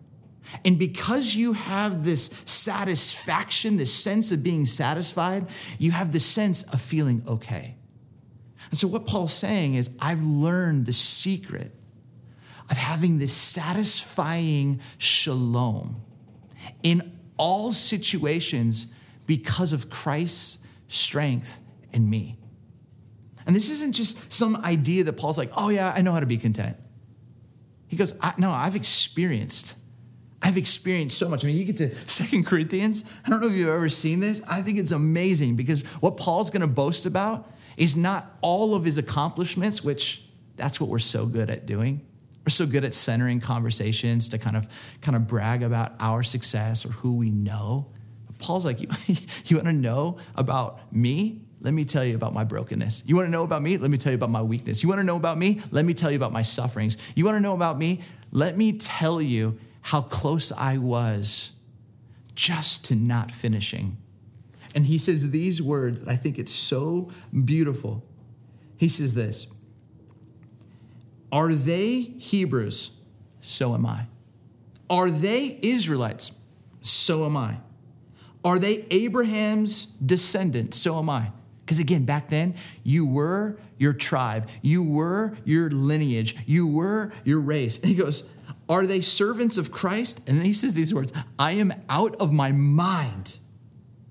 And 0.64 0.78
because 0.78 1.34
you 1.36 1.52
have 1.52 2.04
this 2.04 2.42
satisfaction, 2.46 3.76
this 3.76 3.92
sense 3.92 4.32
of 4.32 4.42
being 4.42 4.64
satisfied, 4.64 5.46
you 5.78 5.90
have 5.90 6.12
the 6.12 6.20
sense 6.20 6.62
of 6.62 6.80
feeling 6.80 7.22
okay. 7.28 7.76
And 8.70 8.78
so, 8.78 8.88
what 8.88 9.06
Paul's 9.06 9.32
saying 9.32 9.74
is, 9.74 9.90
I've 10.00 10.22
learned 10.22 10.86
the 10.86 10.92
secret 10.92 11.74
of 12.70 12.76
having 12.76 13.18
this 13.18 13.32
satisfying 13.32 14.80
shalom 14.98 16.02
in 16.82 17.18
all 17.36 17.72
situations 17.72 18.88
because 19.26 19.72
of 19.72 19.88
Christ's 19.90 20.58
strength 20.86 21.60
in 21.92 22.08
me. 22.08 22.36
And 23.46 23.56
this 23.56 23.70
isn't 23.70 23.92
just 23.92 24.30
some 24.30 24.56
idea 24.56 25.04
that 25.04 25.14
Paul's 25.14 25.38
like, 25.38 25.50
oh, 25.56 25.70
yeah, 25.70 25.92
I 25.94 26.02
know 26.02 26.12
how 26.12 26.20
to 26.20 26.26
be 26.26 26.36
content. 26.36 26.76
He 27.88 27.96
goes, 27.96 28.14
No, 28.38 28.50
I've 28.50 28.76
experienced. 28.76 29.76
I've 30.40 30.56
experienced 30.56 31.18
so 31.18 31.28
much. 31.28 31.42
I 31.44 31.48
mean, 31.48 31.56
you 31.56 31.64
get 31.64 31.78
to 31.78 31.94
Second 32.08 32.46
Corinthians. 32.46 33.04
I 33.26 33.30
don't 33.30 33.40
know 33.40 33.48
if 33.48 33.54
you've 33.54 33.68
ever 33.68 33.88
seen 33.88 34.20
this. 34.20 34.42
I 34.48 34.62
think 34.62 34.78
it's 34.78 34.92
amazing 34.92 35.56
because 35.56 35.82
what 36.00 36.16
Paul's 36.16 36.50
going 36.50 36.60
to 36.60 36.68
boast 36.68 37.06
about 37.06 37.50
is 37.76 37.96
not 37.96 38.36
all 38.40 38.74
of 38.74 38.84
his 38.84 38.98
accomplishments, 38.98 39.82
which 39.82 40.24
that's 40.56 40.80
what 40.80 40.90
we're 40.90 40.98
so 40.98 41.26
good 41.26 41.50
at 41.50 41.66
doing. 41.66 42.04
We're 42.44 42.50
so 42.50 42.66
good 42.66 42.84
at 42.84 42.94
centering 42.94 43.40
conversations 43.40 44.28
to 44.30 44.38
kind 44.38 44.56
of 44.56 44.68
kind 45.00 45.16
of 45.16 45.26
brag 45.26 45.62
about 45.62 45.92
our 46.00 46.22
success 46.22 46.84
or 46.84 46.90
who 46.90 47.16
we 47.16 47.30
know. 47.30 47.86
But 48.26 48.38
Paul's 48.38 48.64
like, 48.64 48.80
you, 49.08 49.16
you 49.46 49.56
want 49.56 49.68
to 49.68 49.72
know 49.72 50.18
about 50.34 50.92
me? 50.92 51.42
Let 51.60 51.74
me 51.74 51.84
tell 51.84 52.04
you 52.04 52.14
about 52.14 52.34
my 52.34 52.44
brokenness. 52.44 53.04
You 53.06 53.16
want 53.16 53.26
to 53.26 53.30
know 53.30 53.42
about 53.42 53.62
me? 53.62 53.78
Let 53.78 53.90
me 53.90 53.98
tell 53.98 54.12
you 54.12 54.16
about 54.16 54.30
my 54.30 54.42
weakness. 54.42 54.82
You 54.82 54.88
want 54.88 55.00
to 55.00 55.04
know 55.04 55.16
about 55.16 55.38
me? 55.38 55.60
Let 55.70 55.84
me 55.84 55.94
tell 55.94 56.10
you 56.10 56.16
about 56.16 56.32
my 56.32 56.42
sufferings. 56.42 56.96
You 57.16 57.24
want 57.24 57.36
to 57.36 57.40
know 57.40 57.54
about 57.54 57.78
me? 57.78 58.00
Let 58.30 58.56
me 58.56 58.72
tell 58.72 59.20
you 59.20 59.58
how 59.82 60.02
close 60.02 60.52
I 60.52 60.78
was 60.78 61.52
just 62.34 62.84
to 62.86 62.94
not 62.94 63.30
finishing. 63.30 63.96
And 64.74 64.86
he 64.86 64.98
says 64.98 65.30
these 65.30 65.60
words 65.60 66.00
that 66.00 66.08
I 66.08 66.16
think 66.16 66.38
it's 66.38 66.52
so 66.52 67.10
beautiful. 67.44 68.04
He 68.76 68.88
says 68.88 69.14
this 69.14 69.48
Are 71.32 71.52
they 71.52 72.00
Hebrews? 72.00 72.92
So 73.40 73.74
am 73.74 73.86
I. 73.86 74.06
Are 74.88 75.10
they 75.10 75.58
Israelites? 75.62 76.32
So 76.80 77.24
am 77.24 77.36
I. 77.36 77.56
Are 78.44 78.58
they 78.58 78.86
Abraham's 78.90 79.86
descendants? 79.86 80.76
So 80.76 80.98
am 80.98 81.10
I. 81.10 81.32
Because 81.68 81.80
again, 81.80 82.06
back 82.06 82.30
then, 82.30 82.54
you 82.82 83.04
were 83.04 83.58
your 83.76 83.92
tribe, 83.92 84.48
you 84.62 84.82
were 84.82 85.36
your 85.44 85.68
lineage, 85.68 86.34
you 86.46 86.66
were 86.66 87.12
your 87.26 87.40
race. 87.40 87.76
And 87.76 87.90
he 87.90 87.94
goes, 87.94 88.26
Are 88.70 88.86
they 88.86 89.02
servants 89.02 89.58
of 89.58 89.70
Christ? 89.70 90.26
And 90.26 90.38
then 90.38 90.46
he 90.46 90.54
says 90.54 90.72
these 90.72 90.94
words 90.94 91.12
I 91.38 91.52
am 91.52 91.74
out 91.90 92.16
of 92.16 92.32
my 92.32 92.52
mind 92.52 93.38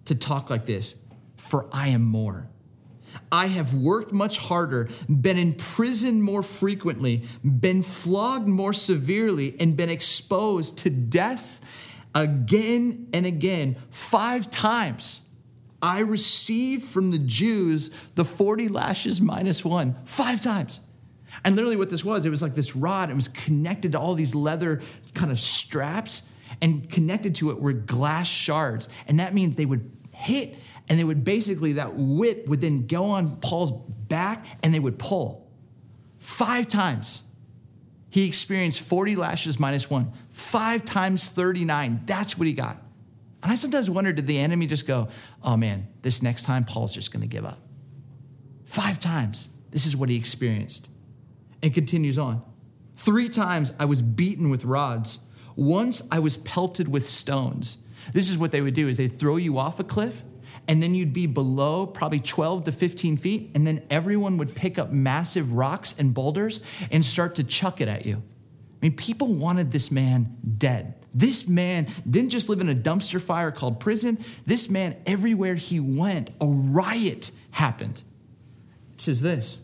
to 0.06 0.14
talk 0.14 0.52
like 0.52 0.68
this, 0.68 0.98
for 1.36 1.68
I 1.74 1.88
am 1.88 2.04
more. 2.04 2.48
I 3.32 3.48
have 3.48 3.74
worked 3.74 4.12
much 4.12 4.38
harder, 4.38 4.88
been 5.10 5.40
in 5.40 5.56
prison 5.56 6.22
more 6.22 6.44
frequently, 6.44 7.24
been 7.44 7.82
flogged 7.82 8.48
more 8.48 8.72
severely, 8.72 9.56
and 9.60 9.76
been 9.76 9.90
exposed 9.90 10.78
to 10.80 10.92
death 10.92 11.96
again 12.14 13.08
and 13.14 13.26
again, 13.26 13.78
five 13.90 14.52
times. 14.52 15.22
I 15.82 16.00
received 16.00 16.84
from 16.84 17.12
the 17.12 17.20
Jews 17.20 17.90
the 18.16 18.26
40 18.26 18.68
lashes 18.70 19.22
minus 19.22 19.64
one, 19.64 19.96
five 20.06 20.42
times. 20.42 20.80
And 21.44 21.56
literally, 21.56 21.76
what 21.76 21.90
this 21.90 22.04
was, 22.04 22.26
it 22.26 22.30
was 22.30 22.42
like 22.42 22.56
this 22.56 22.76
rod. 22.76 23.10
It 23.10 23.16
was 23.16 23.28
connected 23.28 23.92
to 23.92 24.00
all 24.00 24.16
these 24.16 24.34
leather 24.34 24.82
kind 25.14 25.32
of 25.32 25.40
straps, 25.40 26.24
and 26.62 26.90
connected 26.90 27.36
to 27.36 27.52
it 27.52 27.60
were 27.60 27.74
glass 27.74 28.28
shards. 28.28 28.90
And 29.08 29.20
that 29.20 29.34
means 29.34 29.56
they 29.56 29.66
would 29.66 29.92
hit, 30.12 30.56
and 30.90 30.98
they 30.98 31.04
would 31.04 31.24
basically, 31.24 31.74
that 31.74 31.94
whip 31.94 32.48
would 32.48 32.62
then 32.62 32.88
go 32.88 33.06
on 33.06 33.38
Paul's 33.38 33.72
back, 33.72 34.46
and 34.64 34.74
they 34.74 34.80
would 34.80 34.98
pull. 34.98 35.48
Five 36.18 36.68
times. 36.68 37.24
He 38.10 38.26
experienced 38.26 38.82
40 38.82 39.16
lashes 39.16 39.60
minus 39.60 39.90
one, 39.90 40.12
five 40.32 40.86
times 40.86 41.30
39. 41.30 42.02
That's 42.06 42.38
what 42.38 42.48
he 42.48 42.54
got. 42.54 42.82
And 43.48 43.54
I 43.54 43.56
sometimes 43.56 43.90
wonder 43.90 44.12
did 44.12 44.28
the 44.28 44.40
enemy 44.40 44.68
just 44.68 44.86
go, 44.86 45.08
oh 45.42 45.56
man, 45.56 45.88
this 46.02 46.22
next 46.22 46.44
time 46.44 46.66
Paul's 46.66 46.94
just 46.94 47.14
going 47.14 47.22
to 47.22 47.30
give 47.30 47.46
up? 47.46 47.60
Five 48.66 49.00
times. 49.00 49.48
This 49.70 49.86
is 49.86 49.96
what 49.96 50.10
he 50.10 50.18
experienced. 50.18 50.90
And 51.64 51.74
continues 51.74 52.20
on. 52.20 52.44
Three 52.98 53.30
times 53.30 53.74
I 53.80 53.86
was 53.86 54.02
beaten 54.02 54.50
with 54.50 54.66
rods. 54.66 55.22
Once 55.56 56.06
I 56.12 56.20
was 56.20 56.36
pelted 56.36 56.90
with 56.90 57.06
stones. 57.06 57.78
This 58.12 58.30
is 58.30 58.38
what 58.38 58.52
they 58.52 58.60
would 58.60 58.74
do 58.74 58.90
is 58.90 58.98
they'd 58.98 59.08
throw 59.08 59.38
you 59.38 59.58
off 59.58 59.80
a 59.80 59.86
cliff 59.86 60.24
and 60.68 60.84
then 60.84 60.94
you'd 60.94 61.14
be 61.14 61.26
below 61.26 61.88
probably 61.88 62.20
12 62.20 62.66
to 62.66 62.74
15 62.74 63.16
feet 63.16 63.52
and 63.56 63.66
then 63.66 63.82
everyone 63.90 64.36
would 64.40 64.56
pick 64.56 64.78
up 64.78 64.92
massive 64.92 65.54
rocks 65.54 65.98
and 65.98 66.14
boulders 66.14 66.60
and 66.92 67.06
start 67.06 67.36
to 67.36 67.46
chuck 67.46 67.80
it 67.80 67.88
at 67.88 68.06
you. 68.06 68.16
I 68.18 68.86
mean, 68.86 68.98
people 68.98 69.36
wanted 69.36 69.72
this 69.72 69.90
man 69.90 70.36
dead. 70.58 70.96
This 71.18 71.48
man 71.48 71.88
didn't 72.08 72.30
just 72.30 72.48
live 72.48 72.62
in 72.62 72.70
a 72.70 72.76
dumpster 72.76 73.20
fire 73.20 73.50
called 73.50 73.80
prison. 73.80 74.20
This 74.46 74.70
man, 74.70 74.96
everywhere 75.08 75.56
he 75.56 75.80
went, 75.80 76.30
a 76.40 76.46
riot 76.46 77.32
happened. 77.50 78.04
It 78.94 79.02
says 79.02 79.20
this 79.22 79.58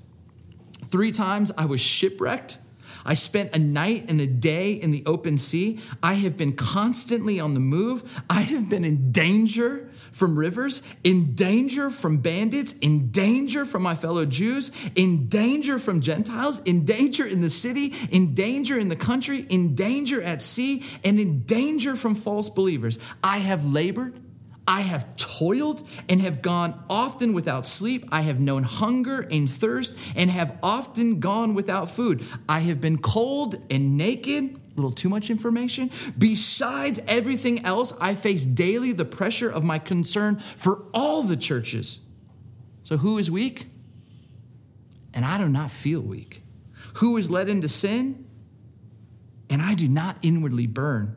Three 0.86 1.12
times 1.12 1.52
I 1.56 1.66
was 1.66 1.80
shipwrecked. 1.80 2.58
I 3.06 3.14
spent 3.14 3.56
a 3.56 3.60
night 3.60 4.06
and 4.10 4.20
a 4.20 4.26
day 4.26 4.72
in 4.72 4.90
the 4.90 5.04
open 5.06 5.38
sea. 5.38 5.80
I 6.02 6.16
have 6.16 6.38
been 6.38 6.54
constantly 6.54 7.40
on 7.40 7.54
the 7.54 7.60
move. 7.60 8.24
I 8.32 8.42
have 8.42 8.68
been 8.68 8.84
in 8.84 9.12
danger 9.12 9.92
from 10.14 10.38
rivers, 10.38 10.82
in 11.04 11.36
danger 11.36 11.90
from 11.90 12.18
bandits, 12.18 12.74
in 12.74 13.12
danger 13.12 13.66
from 13.66 13.82
my 13.82 13.96
fellow 13.96 14.26
Jews, 14.26 14.72
in 14.96 15.28
danger 15.28 15.80
from 15.80 16.02
Gentiles, 16.02 16.62
in 16.62 16.86
danger 16.86 17.26
in 17.26 17.42
the 17.42 17.50
city, 17.50 17.94
in 18.12 18.34
danger 18.34 18.80
in 18.80 18.88
the 18.88 18.96
country, 18.96 19.46
in 19.50 19.76
danger 19.76 20.22
at 20.22 20.42
sea, 20.42 20.84
and 21.04 21.20
in 21.20 21.42
danger 21.42 21.96
from 21.96 22.16
false 22.16 22.50
believers. 22.50 23.00
I 23.24 23.40
have 23.40 23.66
labored. 23.66 24.20
I 24.66 24.80
have 24.80 25.18
toiled 25.18 25.86
and 26.08 26.22
have 26.22 26.42
gone 26.42 26.82
often 26.90 27.34
without 27.34 27.68
sleep. 27.68 28.08
I 28.14 28.22
have 28.22 28.40
known 28.40 28.64
hunger 28.64 29.28
and 29.30 29.50
thirst 29.50 29.98
and 30.16 30.30
have 30.32 30.58
often 30.64 31.20
gone 31.20 31.54
without 31.54 31.90
food. 31.90 32.26
I 32.48 32.62
have 32.62 32.80
been 32.80 33.00
cold 33.00 33.66
and 33.70 33.98
naked 33.98 34.62
little 34.76 34.92
too 34.92 35.10
much 35.10 35.30
information. 35.30 35.92
Besides 36.18 37.02
everything 37.08 37.66
else, 37.66 37.94
I 38.00 38.16
face 38.16 38.46
daily 38.46 38.94
the 38.94 39.06
pressure 39.06 39.50
of 39.50 39.64
my 39.64 39.80
concern 39.80 40.38
for 40.38 40.84
all 40.94 41.24
the 41.24 41.38
churches. 41.38 42.00
So, 42.84 42.98
who 42.98 43.18
is 43.18 43.32
weak? 43.32 43.68
And 45.14 45.26
I 45.26 45.38
do 45.38 45.48
not 45.48 45.72
feel 45.72 46.02
weak. 46.02 46.44
Who 46.96 47.18
is 47.18 47.30
led 47.30 47.50
into 47.50 47.70
sin? 47.70 48.26
And 49.50 49.62
I 49.62 49.76
do 49.76 49.88
not 49.88 50.18
inwardly 50.22 50.68
burn. 50.68 51.16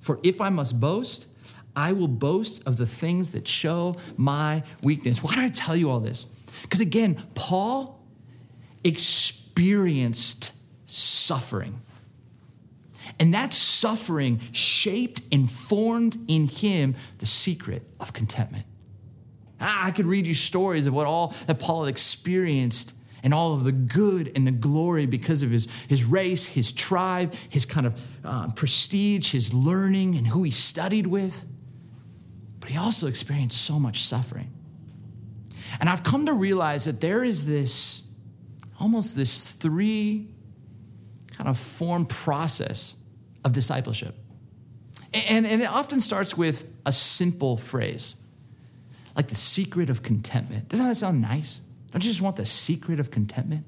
For 0.00 0.18
if 0.22 0.40
I 0.40 0.48
must 0.48 0.80
boast, 0.80 1.28
I 1.74 1.92
will 1.92 2.08
boast 2.08 2.66
of 2.66 2.78
the 2.78 2.86
things 2.86 3.32
that 3.32 3.46
show 3.46 3.96
my 4.16 4.62
weakness. 4.82 5.22
Why 5.22 5.34
did 5.34 5.44
I 5.44 5.48
tell 5.48 5.76
you 5.76 5.90
all 5.90 6.00
this? 6.00 6.26
Because 6.62 6.80
again, 6.80 7.22
Paul 7.34 8.02
experienced 8.82 10.52
suffering. 10.86 11.82
And 13.18 13.32
that 13.34 13.54
suffering 13.54 14.40
shaped 14.52 15.22
and 15.32 15.50
formed 15.50 16.18
in 16.28 16.48
him 16.48 16.94
the 17.18 17.26
secret 17.26 17.82
of 17.98 18.12
contentment. 18.12 18.66
I 19.58 19.90
could 19.90 20.06
read 20.06 20.26
you 20.26 20.34
stories 20.34 20.86
of 20.86 20.92
what 20.92 21.06
all 21.06 21.34
that 21.46 21.58
Paul 21.58 21.84
had 21.84 21.90
experienced 21.90 22.94
and 23.22 23.32
all 23.32 23.54
of 23.54 23.64
the 23.64 23.72
good 23.72 24.30
and 24.36 24.46
the 24.46 24.52
glory 24.52 25.06
because 25.06 25.42
of 25.42 25.50
his, 25.50 25.66
his 25.88 26.04
race, 26.04 26.46
his 26.46 26.72
tribe, 26.72 27.34
his 27.48 27.64
kind 27.64 27.86
of 27.86 28.00
uh, 28.22 28.50
prestige, 28.52 29.32
his 29.32 29.54
learning, 29.54 30.14
and 30.16 30.26
who 30.26 30.42
he 30.42 30.50
studied 30.50 31.06
with. 31.06 31.46
But 32.60 32.70
he 32.70 32.76
also 32.76 33.06
experienced 33.06 33.62
so 33.62 33.80
much 33.80 34.04
suffering. 34.04 34.52
And 35.80 35.88
I've 35.88 36.02
come 36.02 36.26
to 36.26 36.34
realize 36.34 36.84
that 36.84 37.00
there 37.00 37.24
is 37.24 37.46
this 37.46 38.02
almost 38.78 39.16
this 39.16 39.52
three 39.52 40.28
kind 41.30 41.48
of 41.48 41.58
form 41.58 42.06
process 42.06 42.94
of 43.46 43.52
discipleship. 43.52 44.14
And, 45.14 45.46
and 45.46 45.62
it 45.62 45.70
often 45.70 46.00
starts 46.00 46.36
with 46.36 46.70
a 46.84 46.90
simple 46.90 47.56
phrase, 47.56 48.16
like 49.14 49.28
the 49.28 49.36
secret 49.36 49.88
of 49.88 50.02
contentment. 50.02 50.68
Doesn't 50.68 50.86
that 50.86 50.96
sound 50.96 51.22
nice? 51.22 51.60
Don't 51.92 52.04
you 52.04 52.10
just 52.10 52.20
want 52.20 52.36
the 52.36 52.44
secret 52.44 52.98
of 52.98 53.10
contentment? 53.10 53.64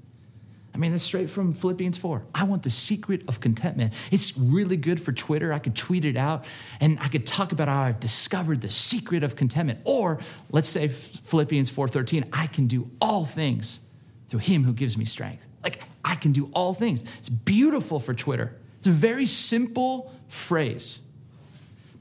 I 0.74 0.78
mean, 0.78 0.90
that's 0.92 1.04
straight 1.04 1.30
from 1.30 1.54
Philippians 1.54 1.96
4. 1.96 2.22
I 2.34 2.44
want 2.44 2.64
the 2.64 2.70
secret 2.70 3.22
of 3.28 3.40
contentment. 3.40 3.94
It's 4.10 4.36
really 4.36 4.76
good 4.76 5.00
for 5.00 5.12
Twitter. 5.12 5.52
I 5.52 5.60
could 5.60 5.76
tweet 5.76 6.04
it 6.04 6.16
out 6.16 6.44
and 6.80 6.98
I 7.00 7.08
could 7.08 7.24
talk 7.24 7.52
about 7.52 7.68
how 7.68 7.82
I've 7.82 8.00
discovered 8.00 8.60
the 8.60 8.70
secret 8.70 9.22
of 9.22 9.36
contentment. 9.36 9.78
Or 9.84 10.20
let's 10.50 10.68
say 10.68 10.88
Philippians 10.88 11.70
4:13, 11.70 12.28
I 12.32 12.48
can 12.48 12.66
do 12.66 12.90
all 13.00 13.24
things 13.24 13.80
through 14.28 14.40
him 14.40 14.64
who 14.64 14.72
gives 14.72 14.98
me 14.98 15.04
strength. 15.04 15.46
Like 15.62 15.82
I 16.04 16.16
can 16.16 16.32
do 16.32 16.50
all 16.52 16.74
things. 16.74 17.04
It's 17.18 17.28
beautiful 17.28 18.00
for 18.00 18.12
Twitter. 18.12 18.56
It's 18.78 18.86
a 18.86 18.92
very 18.92 19.26
simple 19.26 20.12
phrase. 20.28 21.02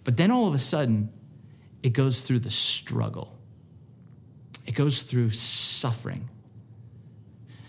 But 0.04 0.18
then 0.18 0.32
all 0.32 0.48
of 0.48 0.54
a 0.54 0.60
sudden, 0.60 1.10
it 1.84 1.90
goes 1.90 2.24
through 2.24 2.40
the 2.40 2.52
struggle. 2.52 3.38
It 4.66 4.74
goes 4.74 5.02
through 5.02 5.32
suffering. 5.32 6.30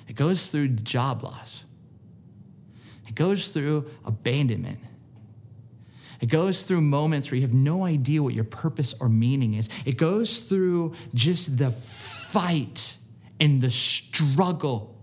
It 0.08 0.16
goes 0.16 0.48
through 0.48 0.68
job 0.68 1.22
loss. 1.22 1.64
It 3.06 3.14
goes 3.14 3.48
through 3.48 3.86
abandonment. 4.04 4.80
It 6.20 6.28
goes 6.28 6.64
through 6.64 6.80
moments 6.80 7.30
where 7.30 7.36
you 7.36 7.42
have 7.42 7.54
no 7.54 7.84
idea 7.84 8.22
what 8.22 8.34
your 8.34 8.44
purpose 8.44 8.94
or 9.00 9.08
meaning 9.08 9.54
is. 9.54 9.68
It 9.86 9.96
goes 9.96 10.40
through 10.40 10.94
just 11.14 11.58
the 11.58 11.70
fight 11.70 12.98
and 13.38 13.60
the 13.60 13.70
struggle 13.70 14.97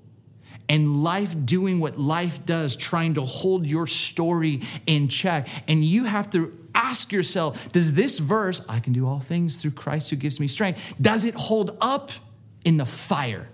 and 0.68 1.04
life 1.04 1.36
doing 1.46 1.80
what 1.80 2.00
life 2.00 2.46
does, 2.46 2.76
trying 2.76 3.16
to 3.16 3.22
hold 3.22 3.66
your 3.66 3.88
story 3.88 4.62
in 4.88 5.08
check. 5.08 5.48
And 5.68 5.84
you 5.84 6.06
have 6.06 6.30
to 6.32 6.58
ask 6.74 7.12
yourself 7.12 7.72
Does 7.72 7.94
this 7.94 8.20
verse, 8.20 8.62
I 8.68 8.80
can 8.80 8.94
do 8.94 9.08
all 9.08 9.20
things 9.20 9.62
through 9.62 9.72
Christ 9.72 10.10
who 10.10 10.16
gives 10.16 10.40
me 10.40 10.48
strength, 10.48 10.94
does 11.02 11.26
it 11.26 11.36
hold 11.36 11.78
up 11.82 12.12
in 12.64 12.78
the 12.78 12.86
fire? 12.86 13.50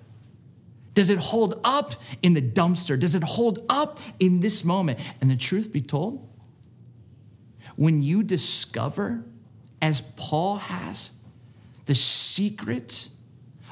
Does 0.93 1.09
it 1.09 1.19
hold 1.19 1.59
up 1.63 1.93
in 2.21 2.33
the 2.33 2.41
dumpster? 2.41 2.99
Does 2.99 3.15
it 3.15 3.23
hold 3.23 3.65
up 3.69 3.99
in 4.19 4.41
this 4.41 4.65
moment? 4.65 4.99
And 5.21 5.29
the 5.29 5.37
truth 5.37 5.71
be 5.71 5.81
told, 5.81 6.27
when 7.77 8.01
you 8.03 8.23
discover, 8.23 9.23
as 9.81 10.01
Paul 10.01 10.57
has, 10.57 11.11
the 11.85 11.95
secret 11.95 13.09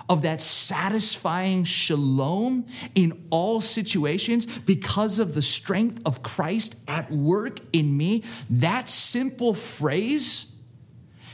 of 0.10 0.24
that 0.24 0.42
satisfying 0.42 1.63
shalom 1.63 2.66
in 2.96 3.28
all 3.30 3.62
situations 3.62 4.46
because 4.60 5.20
of 5.20 5.36
the 5.36 5.42
strength 5.42 6.01
of 6.04 6.24
Christ 6.24 6.75
at 6.88 7.12
work 7.12 7.60
in 7.72 7.96
me, 7.96 8.24
that 8.50 8.89
simple 8.89 9.54
phrase 9.54 10.51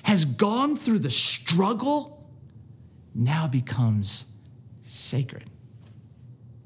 has 0.03 0.25
gone 0.25 0.75
through 0.75 1.00
the 1.00 1.10
struggle, 1.10 2.29
now 3.15 3.48
becomes 3.48 4.25
sacred. 4.84 5.50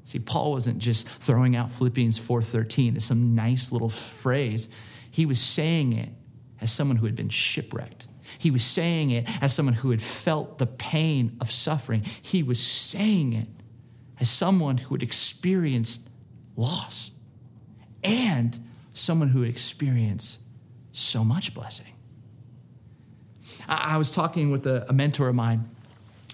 See, 0.04 0.18
Paul 0.18 0.50
wasn't 0.50 0.78
just 0.78 1.08
throwing 1.08 1.54
out 1.54 1.70
Philippians 1.70 2.18
4:13 2.18 2.96
as 2.96 3.04
some 3.04 3.36
nice 3.36 3.70
little 3.70 3.88
phrase. 3.88 4.66
He 5.08 5.24
was 5.24 5.38
saying 5.38 5.92
it 5.92 6.10
as 6.60 6.72
someone 6.72 6.96
who 6.96 7.06
had 7.06 7.14
been 7.14 7.28
shipwrecked. 7.28 8.08
He 8.38 8.50
was 8.50 8.64
saying 8.64 9.10
it 9.10 9.28
as 9.42 9.54
someone 9.54 9.74
who 9.74 9.90
had 9.90 10.02
felt 10.02 10.58
the 10.58 10.66
pain 10.66 11.36
of 11.40 11.50
suffering. 11.50 12.02
He 12.22 12.42
was 12.42 12.60
saying 12.60 13.32
it 13.32 13.48
as 14.18 14.28
someone 14.28 14.78
who 14.78 14.94
had 14.94 15.02
experienced 15.02 16.08
loss 16.56 17.10
and 18.02 18.58
someone 18.92 19.28
who 19.28 19.42
had 19.42 19.50
experienced 19.50 20.40
so 20.92 21.24
much 21.24 21.54
blessing. 21.54 21.86
I, 23.68 23.96
was 23.98 24.10
talking 24.10 24.50
with 24.50 24.66
a, 24.66 24.84
a 24.88 24.92
mentor 24.92 25.28
of 25.28 25.34
mine. 25.34 25.68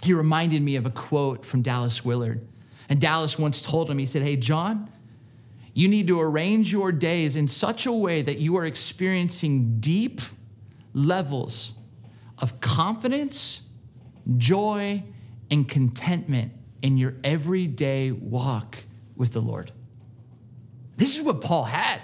He 0.03 0.15
reminded 0.15 0.63
me 0.63 0.77
of 0.77 0.87
a 0.87 0.91
quote 0.91 1.45
from 1.45 1.61
Dallas 1.61 2.05
Willard. 2.05 2.47
And 2.89 3.01
Dallas 3.01 3.39
once 3.39 3.61
told 3.61 3.91
him, 3.91 3.99
he 3.99 4.07
said, 4.07 4.23
Hey, 4.23 4.37
John, 4.37 4.91
you 5.75 5.89
need 5.89 6.07
to 6.07 6.19
arrange 6.19 6.73
your 6.73 6.93
days 6.93 7.37
in 7.37 7.47
such 7.47 7.85
a 7.85 7.93
way 7.93 8.23
that 8.23 8.39
you 8.39 8.57
are 8.57 8.65
experiencing 8.65 9.79
deep 9.81 10.23
levels 10.95 11.75
of 12.39 12.61
confidence, 12.61 13.63
joy, 14.37 15.03
and 15.51 15.69
contentment 15.69 16.53
in 16.83 16.97
your 16.97 17.15
everyday 17.25 18.13
walk 18.13 18.85
with 19.17 19.33
the 19.33 19.41
Lord. 19.41 19.73
This 20.97 21.17
is 21.17 21.23
what 21.23 21.41
Paul 21.41 21.65
had. 21.65 22.01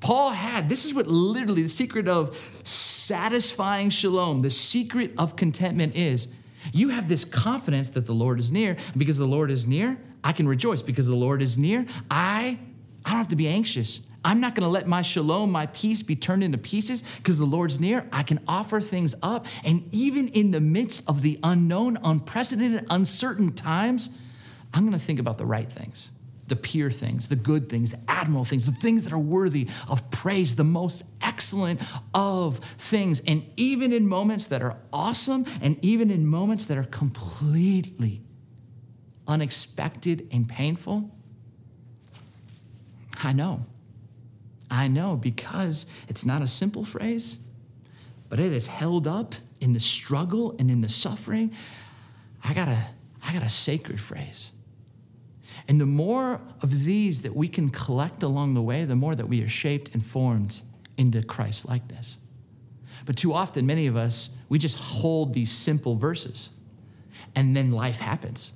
Paul 0.00 0.30
had, 0.30 0.68
this 0.68 0.84
is 0.84 0.94
what 0.94 1.06
literally 1.06 1.62
the 1.62 1.68
secret 1.68 2.06
of 2.06 2.36
satisfying 2.64 3.90
shalom, 3.90 4.42
the 4.42 4.50
secret 4.50 5.12
of 5.18 5.36
contentment 5.36 5.96
is. 5.96 6.28
You 6.72 6.90
have 6.90 7.08
this 7.08 7.24
confidence 7.24 7.90
that 7.90 8.06
the 8.06 8.12
Lord 8.12 8.38
is 8.38 8.50
near. 8.50 8.76
Because 8.96 9.18
the 9.18 9.26
Lord 9.26 9.50
is 9.50 9.66
near, 9.66 9.98
I 10.22 10.32
can 10.32 10.48
rejoice. 10.48 10.82
Because 10.82 11.06
the 11.06 11.14
Lord 11.14 11.42
is 11.42 11.56
near, 11.56 11.86
I, 12.10 12.58
I 13.04 13.10
don't 13.10 13.18
have 13.18 13.28
to 13.28 13.36
be 13.36 13.48
anxious. 13.48 14.00
I'm 14.26 14.40
not 14.40 14.56
going 14.56 14.64
to 14.64 14.68
let 14.68 14.88
my 14.88 15.02
shalom, 15.02 15.52
my 15.52 15.66
peace 15.66 16.02
be 16.02 16.16
turned 16.16 16.42
into 16.42 16.58
pieces 16.58 17.04
because 17.18 17.38
the 17.38 17.44
Lord's 17.44 17.78
near. 17.78 18.08
I 18.12 18.24
can 18.24 18.40
offer 18.48 18.80
things 18.80 19.14
up. 19.22 19.46
And 19.64 19.88
even 19.92 20.26
in 20.26 20.50
the 20.50 20.60
midst 20.60 21.08
of 21.08 21.22
the 21.22 21.38
unknown, 21.44 21.96
unprecedented, 22.02 22.86
uncertain 22.90 23.52
times, 23.52 24.18
I'm 24.74 24.82
going 24.82 24.98
to 24.98 25.04
think 25.04 25.20
about 25.20 25.38
the 25.38 25.46
right 25.46 25.68
things, 25.68 26.10
the 26.48 26.56
pure 26.56 26.90
things, 26.90 27.28
the 27.28 27.36
good 27.36 27.68
things, 27.68 27.92
the 27.92 28.00
admirable 28.08 28.44
things, 28.44 28.66
the 28.66 28.72
things 28.72 29.04
that 29.04 29.12
are 29.12 29.18
worthy 29.18 29.68
of 29.88 30.10
praise, 30.10 30.56
the 30.56 30.64
most 30.64 31.04
excellent 31.22 31.80
of 32.12 32.58
things. 32.58 33.22
And 33.28 33.48
even 33.56 33.92
in 33.92 34.08
moments 34.08 34.48
that 34.48 34.60
are 34.60 34.76
awesome, 34.92 35.46
and 35.62 35.78
even 35.84 36.10
in 36.10 36.26
moments 36.26 36.64
that 36.64 36.76
are 36.76 36.84
completely 36.84 38.22
unexpected 39.28 40.26
and 40.32 40.48
painful, 40.48 41.12
I 43.22 43.32
know 43.32 43.66
I 44.70 44.88
know 44.88 45.16
because 45.16 45.86
it's 46.08 46.24
not 46.24 46.42
a 46.42 46.48
simple 46.48 46.84
phrase, 46.84 47.38
but 48.28 48.40
it 48.40 48.52
is 48.52 48.66
held 48.66 49.06
up 49.06 49.34
in 49.60 49.72
the 49.72 49.80
struggle 49.80 50.54
and 50.58 50.70
in 50.70 50.80
the 50.80 50.88
suffering. 50.88 51.52
I 52.44 52.54
got 52.54 52.68
a, 52.68 52.78
I 53.26 53.32
got 53.32 53.42
a 53.42 53.48
sacred 53.48 54.00
phrase. 54.00 54.52
And 55.68 55.80
the 55.80 55.86
more 55.86 56.40
of 56.62 56.84
these 56.84 57.22
that 57.22 57.34
we 57.34 57.48
can 57.48 57.70
collect 57.70 58.22
along 58.22 58.54
the 58.54 58.62
way, 58.62 58.84
the 58.84 58.96
more 58.96 59.14
that 59.14 59.28
we 59.28 59.42
are 59.42 59.48
shaped 59.48 59.94
and 59.94 60.04
formed 60.04 60.62
into 60.96 61.22
Christ 61.22 61.68
likeness. 61.68 62.18
But 63.04 63.16
too 63.16 63.32
often, 63.32 63.66
many 63.66 63.86
of 63.86 63.96
us, 63.96 64.30
we 64.48 64.58
just 64.58 64.76
hold 64.76 65.34
these 65.34 65.50
simple 65.50 65.96
verses 65.96 66.50
and 67.34 67.56
then 67.56 67.70
life 67.70 67.98
happens. 67.98 68.52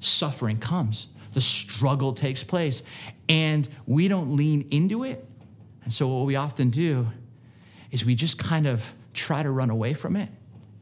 Suffering 0.00 0.58
comes, 0.58 1.08
the 1.32 1.40
struggle 1.40 2.12
takes 2.12 2.44
place, 2.44 2.82
and 3.28 3.68
we 3.86 4.08
don't 4.08 4.36
lean 4.36 4.68
into 4.70 5.04
it 5.04 5.27
and 5.88 5.92
so, 5.94 6.06
what 6.06 6.26
we 6.26 6.36
often 6.36 6.68
do 6.68 7.06
is 7.90 8.04
we 8.04 8.14
just 8.14 8.38
kind 8.38 8.66
of 8.66 8.92
try 9.14 9.42
to 9.42 9.50
run 9.50 9.70
away 9.70 9.94
from 9.94 10.16
it 10.16 10.28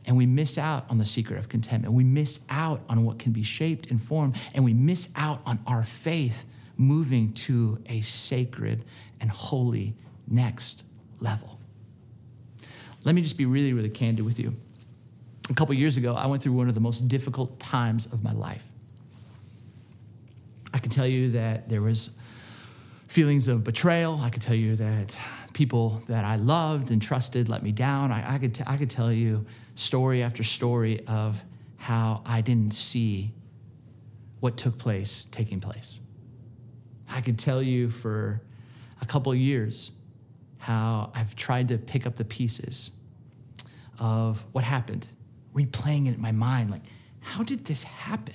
and 0.04 0.16
we 0.16 0.26
miss 0.26 0.58
out 0.58 0.90
on 0.90 0.98
the 0.98 1.06
secret 1.06 1.38
of 1.38 1.48
contentment. 1.48 1.94
We 1.94 2.02
miss 2.02 2.44
out 2.50 2.80
on 2.88 3.04
what 3.04 3.20
can 3.20 3.30
be 3.30 3.44
shaped 3.44 3.88
and 3.92 4.02
formed, 4.02 4.36
and 4.52 4.64
we 4.64 4.74
miss 4.74 5.12
out 5.14 5.42
on 5.46 5.60
our 5.64 5.84
faith 5.84 6.44
moving 6.76 7.32
to 7.34 7.78
a 7.88 8.00
sacred 8.00 8.84
and 9.20 9.30
holy 9.30 9.94
next 10.26 10.84
level. 11.20 11.60
Let 13.04 13.14
me 13.14 13.22
just 13.22 13.38
be 13.38 13.46
really, 13.46 13.74
really 13.74 13.90
candid 13.90 14.24
with 14.24 14.40
you. 14.40 14.56
A 15.50 15.54
couple 15.54 15.72
years 15.76 15.96
ago, 15.96 16.16
I 16.16 16.26
went 16.26 16.42
through 16.42 16.54
one 16.54 16.66
of 16.66 16.74
the 16.74 16.80
most 16.80 17.06
difficult 17.06 17.60
times 17.60 18.06
of 18.06 18.24
my 18.24 18.32
life. 18.32 18.64
I 20.74 20.78
can 20.78 20.90
tell 20.90 21.06
you 21.06 21.30
that 21.30 21.68
there 21.68 21.80
was 21.80 22.10
feelings 23.06 23.48
of 23.48 23.64
betrayal. 23.64 24.20
I 24.20 24.30
could 24.30 24.42
tell 24.42 24.54
you 24.54 24.76
that 24.76 25.18
people 25.52 26.02
that 26.06 26.24
I 26.24 26.36
loved 26.36 26.90
and 26.90 27.00
trusted 27.00 27.48
let 27.48 27.62
me 27.62 27.72
down. 27.72 28.12
I, 28.12 28.34
I 28.34 28.38
could, 28.38 28.54
t- 28.54 28.64
I 28.66 28.76
could 28.76 28.90
tell 28.90 29.12
you 29.12 29.46
story 29.74 30.22
after 30.22 30.42
story 30.42 31.00
of 31.06 31.42
how 31.76 32.22
I 32.26 32.40
didn't 32.40 32.74
see 32.74 33.32
what 34.40 34.56
took 34.56 34.76
place 34.78 35.26
taking 35.30 35.60
place. 35.60 36.00
I 37.08 37.20
could 37.20 37.38
tell 37.38 37.62
you 37.62 37.88
for 37.88 38.42
a 39.00 39.06
couple 39.06 39.34
years 39.34 39.92
how 40.58 41.10
I've 41.14 41.36
tried 41.36 41.68
to 41.68 41.78
pick 41.78 42.06
up 42.06 42.16
the 42.16 42.24
pieces 42.24 42.90
of 43.98 44.44
what 44.52 44.64
happened, 44.64 45.08
replaying 45.54 46.08
it 46.08 46.14
in 46.16 46.20
my 46.20 46.32
mind 46.32 46.70
like, 46.70 46.82
how 47.20 47.42
did 47.42 47.64
this 47.64 47.82
happen? 47.82 48.34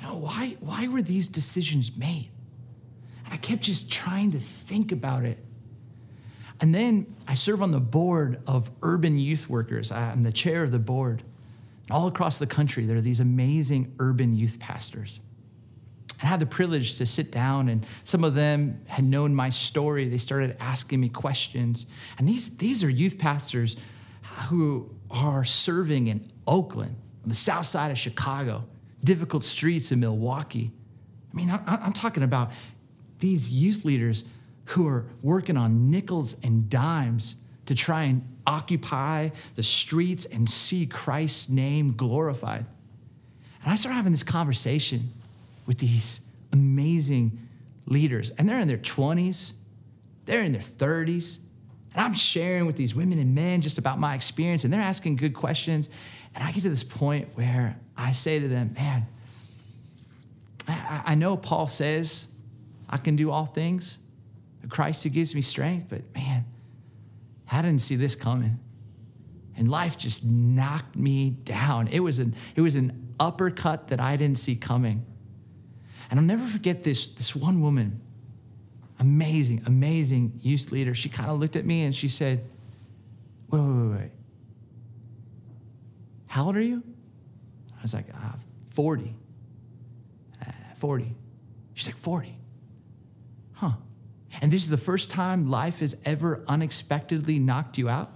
Now, 0.00 0.16
why, 0.16 0.56
why 0.60 0.88
were 0.88 1.02
these 1.02 1.28
decisions 1.28 1.96
made? 1.96 2.30
I 3.32 3.38
kept 3.38 3.62
just 3.62 3.90
trying 3.90 4.32
to 4.32 4.38
think 4.38 4.92
about 4.92 5.24
it. 5.24 5.38
And 6.60 6.74
then 6.74 7.06
I 7.26 7.34
serve 7.34 7.62
on 7.62 7.72
the 7.72 7.80
board 7.80 8.42
of 8.46 8.70
urban 8.82 9.16
youth 9.16 9.48
workers. 9.48 9.90
I'm 9.90 10.22
the 10.22 10.30
chair 10.30 10.62
of 10.62 10.70
the 10.70 10.78
board. 10.78 11.22
All 11.90 12.06
across 12.06 12.38
the 12.38 12.46
country, 12.46 12.84
there 12.84 12.98
are 12.98 13.00
these 13.00 13.20
amazing 13.20 13.94
urban 13.98 14.36
youth 14.36 14.60
pastors. 14.60 15.20
I 16.22 16.26
had 16.26 16.40
the 16.40 16.46
privilege 16.46 16.98
to 16.98 17.06
sit 17.06 17.32
down, 17.32 17.68
and 17.68 17.84
some 18.04 18.22
of 18.22 18.34
them 18.34 18.82
had 18.86 19.04
known 19.04 19.34
my 19.34 19.48
story. 19.48 20.08
They 20.08 20.18
started 20.18 20.56
asking 20.60 21.00
me 21.00 21.08
questions. 21.08 21.86
And 22.18 22.28
these, 22.28 22.56
these 22.58 22.84
are 22.84 22.90
youth 22.90 23.18
pastors 23.18 23.76
who 24.48 24.94
are 25.10 25.44
serving 25.44 26.06
in 26.08 26.30
Oakland, 26.46 26.96
on 27.22 27.30
the 27.30 27.34
south 27.34 27.66
side 27.66 27.90
of 27.90 27.98
Chicago, 27.98 28.64
difficult 29.02 29.42
streets 29.42 29.90
in 29.90 30.00
Milwaukee. 30.00 30.70
I 31.32 31.36
mean, 31.36 31.60
I'm 31.66 31.94
talking 31.94 32.22
about 32.22 32.52
these 33.22 33.50
youth 33.50 33.84
leaders 33.84 34.24
who 34.66 34.86
are 34.86 35.06
working 35.22 35.56
on 35.56 35.90
nickels 35.90 36.36
and 36.42 36.68
dimes 36.68 37.36
to 37.66 37.74
try 37.74 38.02
and 38.02 38.26
occupy 38.46 39.30
the 39.54 39.62
streets 39.62 40.24
and 40.26 40.48
see 40.50 40.86
Christ's 40.86 41.48
name 41.48 41.94
glorified. 41.94 42.66
And 43.62 43.72
I 43.72 43.76
started 43.76 43.96
having 43.96 44.12
this 44.12 44.24
conversation 44.24 45.10
with 45.66 45.78
these 45.78 46.20
amazing 46.52 47.38
leaders, 47.86 48.30
and 48.32 48.48
they're 48.48 48.60
in 48.60 48.68
their 48.68 48.76
20s, 48.76 49.52
they're 50.26 50.42
in 50.42 50.52
their 50.52 50.60
30s. 50.60 51.38
And 51.94 52.00
I'm 52.00 52.14
sharing 52.14 52.66
with 52.66 52.76
these 52.76 52.94
women 52.94 53.18
and 53.18 53.34
men 53.34 53.60
just 53.60 53.78
about 53.78 53.98
my 53.98 54.14
experience, 54.14 54.64
and 54.64 54.72
they're 54.72 54.80
asking 54.80 55.16
good 55.16 55.34
questions. 55.34 55.88
And 56.34 56.42
I 56.42 56.50
get 56.50 56.62
to 56.62 56.70
this 56.70 56.84
point 56.84 57.28
where 57.34 57.78
I 57.96 58.12
say 58.12 58.40
to 58.40 58.48
them, 58.48 58.72
Man, 58.74 59.06
I, 60.66 61.02
I 61.06 61.14
know 61.14 61.36
Paul 61.36 61.66
says 61.66 62.28
I 62.92 62.98
can 62.98 63.16
do 63.16 63.30
all 63.30 63.46
things. 63.46 63.98
Christ 64.68 65.02
who 65.02 65.10
gives 65.10 65.34
me 65.34 65.40
strength. 65.40 65.86
But 65.88 66.02
man, 66.14 66.44
I 67.50 67.62
didn't 67.62 67.80
see 67.80 67.96
this 67.96 68.14
coming. 68.14 68.60
And 69.56 69.70
life 69.70 69.96
just 69.96 70.24
knocked 70.24 70.94
me 70.94 71.30
down. 71.30 71.88
It 71.88 72.00
was 72.00 72.18
an, 72.18 72.34
it 72.54 72.60
was 72.60 72.74
an 72.74 73.14
uppercut 73.18 73.88
that 73.88 73.98
I 73.98 74.16
didn't 74.16 74.38
see 74.38 74.54
coming. 74.54 75.04
And 76.10 76.20
I'll 76.20 76.26
never 76.26 76.44
forget 76.44 76.84
this, 76.84 77.08
this 77.08 77.34
one 77.34 77.62
woman, 77.62 78.00
amazing, 79.00 79.62
amazing 79.66 80.32
youth 80.42 80.70
leader. 80.70 80.94
She 80.94 81.08
kind 81.08 81.30
of 81.30 81.38
looked 81.38 81.56
at 81.56 81.64
me 81.64 81.82
and 81.82 81.94
she 81.94 82.08
said, 82.08 82.44
Wait, 83.48 83.60
wait, 83.60 83.68
wait, 83.68 84.00
wait. 84.00 84.10
How 86.28 86.46
old 86.46 86.56
are 86.56 86.62
you? 86.62 86.82
I 87.78 87.82
was 87.82 87.92
like, 87.92 88.06
uh, 88.14 88.32
40. 88.66 89.14
Uh, 90.40 90.52
40. 90.76 91.14
She's 91.74 91.88
like, 91.88 91.96
40 91.96 92.38
huh. 93.62 93.72
And 94.40 94.50
this 94.50 94.64
is 94.64 94.70
the 94.70 94.78
first 94.78 95.10
time 95.10 95.46
life 95.46 95.80
has 95.80 95.96
ever 96.04 96.42
unexpectedly 96.48 97.38
knocked 97.38 97.78
you 97.78 97.88
out? 97.88 98.10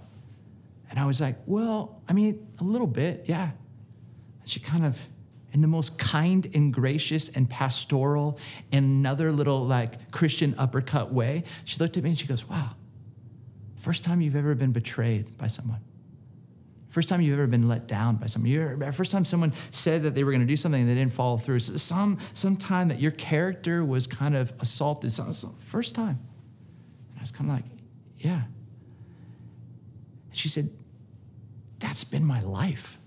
And 0.89 0.99
I 0.99 1.05
was 1.05 1.21
like, 1.21 1.37
well, 1.45 2.01
I 2.07 2.13
mean, 2.13 2.47
a 2.59 2.63
little 2.63 2.87
bit, 2.87 3.25
yeah. 3.25 3.51
She 4.45 4.59
kind 4.59 4.85
of, 4.85 4.99
in 5.53 5.61
the 5.61 5.67
most 5.67 5.99
kind 5.99 6.47
and 6.53 6.73
gracious 6.73 7.29
and 7.29 7.49
pastoral 7.49 8.39
and 8.71 8.85
another 8.85 9.31
little 9.31 9.65
like 9.65 10.11
Christian 10.11 10.55
uppercut 10.57 11.11
way, 11.11 11.43
she 11.65 11.79
looked 11.79 11.97
at 11.97 12.03
me 12.03 12.11
and 12.11 12.19
she 12.19 12.27
goes, 12.27 12.47
Wow, 12.47 12.71
first 13.77 14.03
time 14.03 14.21
you've 14.21 14.35
ever 14.35 14.55
been 14.55 14.71
betrayed 14.71 15.37
by 15.37 15.47
someone. 15.47 15.81
First 16.89 17.09
time 17.09 17.21
you've 17.21 17.37
ever 17.37 17.47
been 17.47 17.67
let 17.67 17.87
down 17.87 18.15
by 18.15 18.27
someone. 18.27 18.91
First 18.91 19.11
time 19.11 19.25
someone 19.25 19.51
said 19.71 20.03
that 20.03 20.15
they 20.15 20.23
were 20.23 20.31
going 20.31 20.41
to 20.41 20.47
do 20.47 20.55
something 20.55 20.81
and 20.81 20.89
they 20.89 20.95
didn't 20.95 21.11
follow 21.11 21.37
through. 21.37 21.59
Some, 21.59 22.17
some 22.33 22.55
time 22.55 22.87
that 22.87 22.99
your 22.99 23.11
character 23.11 23.83
was 23.83 24.07
kind 24.07 24.35
of 24.35 24.53
assaulted. 24.59 25.11
Some, 25.11 25.33
some, 25.33 25.53
first 25.57 25.95
time. 25.95 26.19
And 27.09 27.19
I 27.19 27.21
was 27.21 27.31
kind 27.31 27.49
of 27.49 27.55
like, 27.57 27.65
yeah. 28.17 28.43
And 30.27 30.37
she 30.37 30.47
said, 30.47 30.69
that's 31.79 32.03
been 32.03 32.25
my 32.25 32.41
life. 32.41 32.97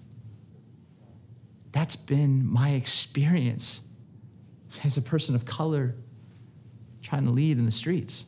That's 1.72 1.96
been 1.96 2.46
my 2.46 2.70
experience 2.70 3.80
as 4.84 4.96
a 4.96 5.02
person 5.02 5.34
of 5.34 5.44
color 5.44 5.96
trying 7.02 7.24
to 7.24 7.30
lead 7.30 7.58
in 7.58 7.64
the 7.64 7.70
streets. 7.70 8.26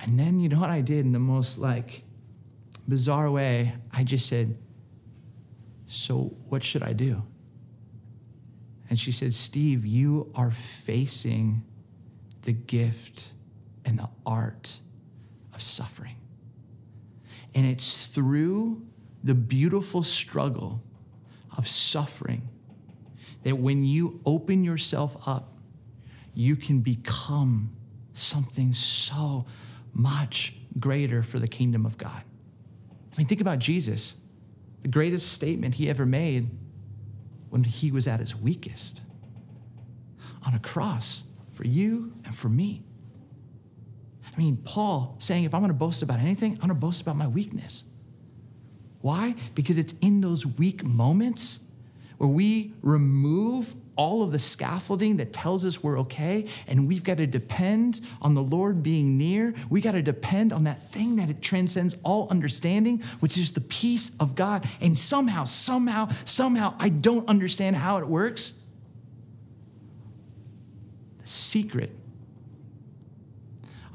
And 0.00 0.18
then 0.18 0.40
you 0.40 0.48
know 0.48 0.60
what 0.60 0.70
I 0.70 0.80
did 0.80 1.04
in 1.04 1.12
the 1.12 1.18
most 1.18 1.58
like 1.58 2.02
bizarre 2.90 3.30
way? 3.30 3.74
I 3.92 4.04
just 4.04 4.28
said, 4.28 4.58
So 5.86 6.36
what 6.48 6.62
should 6.62 6.82
I 6.82 6.92
do? 6.92 7.22
And 8.90 8.98
she 8.98 9.12
said, 9.12 9.32
Steve, 9.32 9.86
you 9.86 10.30
are 10.34 10.50
facing 10.50 11.62
the 12.42 12.52
gift 12.52 13.32
and 13.84 13.98
the 13.98 14.10
art 14.26 14.80
of 15.54 15.62
suffering. 15.62 16.16
And 17.54 17.66
it's 17.66 18.06
through 18.06 18.82
the 19.22 19.34
beautiful 19.34 20.02
struggle 20.02 20.82
of 21.56 21.68
suffering 21.68 22.48
that 23.42 23.56
when 23.56 23.84
you 23.84 24.20
open 24.26 24.64
yourself 24.64 25.16
up, 25.26 25.56
you 26.34 26.56
can 26.56 26.80
become 26.80 27.70
something 28.12 28.72
so 28.72 29.46
much 29.92 30.54
greater 30.78 31.22
for 31.22 31.38
the 31.38 31.48
kingdom 31.48 31.86
of 31.86 31.96
God. 31.96 32.22
Mean, 33.20 33.26
think 33.26 33.42
about 33.42 33.58
Jesus, 33.58 34.16
the 34.80 34.88
greatest 34.88 35.30
statement 35.30 35.74
he 35.74 35.90
ever 35.90 36.06
made 36.06 36.48
when 37.50 37.64
he 37.64 37.92
was 37.92 38.08
at 38.08 38.18
his 38.18 38.34
weakest 38.34 39.02
on 40.46 40.54
a 40.54 40.58
cross 40.58 41.24
for 41.52 41.66
you 41.66 42.14
and 42.24 42.34
for 42.34 42.48
me. 42.48 42.82
I 44.24 44.38
mean, 44.38 44.56
Paul 44.64 45.16
saying, 45.18 45.44
if 45.44 45.52
I'm 45.52 45.60
to 45.68 45.74
boast 45.74 46.02
about 46.02 46.18
anything, 46.18 46.58
I'm 46.62 46.70
to 46.70 46.74
boast 46.74 47.02
about 47.02 47.16
my 47.16 47.26
weakness. 47.26 47.84
Why? 49.02 49.34
Because 49.54 49.76
it's 49.76 49.92
in 50.00 50.22
those 50.22 50.46
weak 50.46 50.82
moments 50.82 51.66
where 52.16 52.30
we 52.30 52.72
remove 52.80 53.74
all 54.00 54.22
of 54.22 54.32
the 54.32 54.38
scaffolding 54.38 55.18
that 55.18 55.30
tells 55.30 55.62
us 55.62 55.82
we're 55.82 55.98
okay, 56.00 56.46
and 56.66 56.88
we've 56.88 57.04
got 57.04 57.18
to 57.18 57.26
depend 57.26 58.00
on 58.22 58.32
the 58.32 58.42
Lord 58.42 58.82
being 58.82 59.18
near. 59.18 59.52
We 59.68 59.82
got 59.82 59.92
to 59.92 60.00
depend 60.00 60.54
on 60.54 60.64
that 60.64 60.80
thing 60.80 61.16
that 61.16 61.28
it 61.28 61.42
transcends 61.42 61.94
all 62.02 62.26
understanding, 62.30 63.02
which 63.20 63.36
is 63.36 63.52
the 63.52 63.60
peace 63.60 64.16
of 64.18 64.34
God. 64.34 64.66
And 64.80 64.98
somehow, 64.98 65.44
somehow, 65.44 66.08
somehow, 66.24 66.76
I 66.78 66.88
don't 66.88 67.28
understand 67.28 67.76
how 67.76 67.98
it 67.98 68.08
works. 68.08 68.54
The 71.18 71.26
secret 71.26 71.92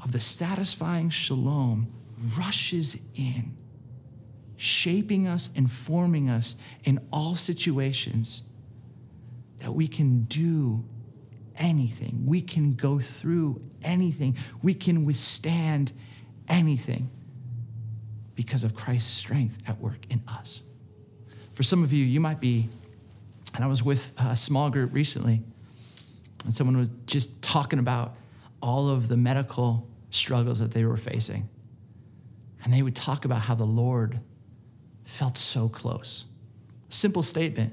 of 0.04 0.12
the 0.12 0.20
satisfying 0.20 1.10
shalom 1.10 1.92
rushes 2.38 3.02
in, 3.16 3.56
shaping 4.54 5.26
us 5.26 5.52
and 5.56 5.68
forming 5.68 6.30
us 6.30 6.54
in 6.84 7.00
all 7.12 7.34
situations 7.34 8.44
that 9.66 9.72
we 9.72 9.88
can 9.88 10.22
do 10.26 10.84
anything. 11.56 12.24
We 12.24 12.40
can 12.40 12.74
go 12.74 13.00
through 13.00 13.60
anything. 13.82 14.36
We 14.62 14.74
can 14.74 15.04
withstand 15.04 15.90
anything 16.46 17.10
because 18.36 18.62
of 18.62 18.76
Christ's 18.76 19.10
strength 19.10 19.68
at 19.68 19.80
work 19.80 20.06
in 20.08 20.22
us. 20.28 20.62
For 21.54 21.64
some 21.64 21.82
of 21.82 21.92
you, 21.92 22.04
you 22.04 22.20
might 22.20 22.38
be, 22.38 22.68
and 23.56 23.64
I 23.64 23.66
was 23.66 23.82
with 23.82 24.14
a 24.20 24.36
small 24.36 24.70
group 24.70 24.94
recently, 24.94 25.42
and 26.44 26.54
someone 26.54 26.76
was 26.76 26.90
just 27.06 27.42
talking 27.42 27.80
about 27.80 28.14
all 28.62 28.88
of 28.88 29.08
the 29.08 29.16
medical 29.16 29.88
struggles 30.10 30.60
that 30.60 30.70
they 30.70 30.84
were 30.84 30.96
facing. 30.96 31.48
And 32.62 32.72
they 32.72 32.82
would 32.82 32.94
talk 32.94 33.24
about 33.24 33.40
how 33.40 33.56
the 33.56 33.66
Lord 33.66 34.20
felt 35.02 35.36
so 35.36 35.68
close. 35.68 36.26
Simple 36.88 37.24
statement, 37.24 37.72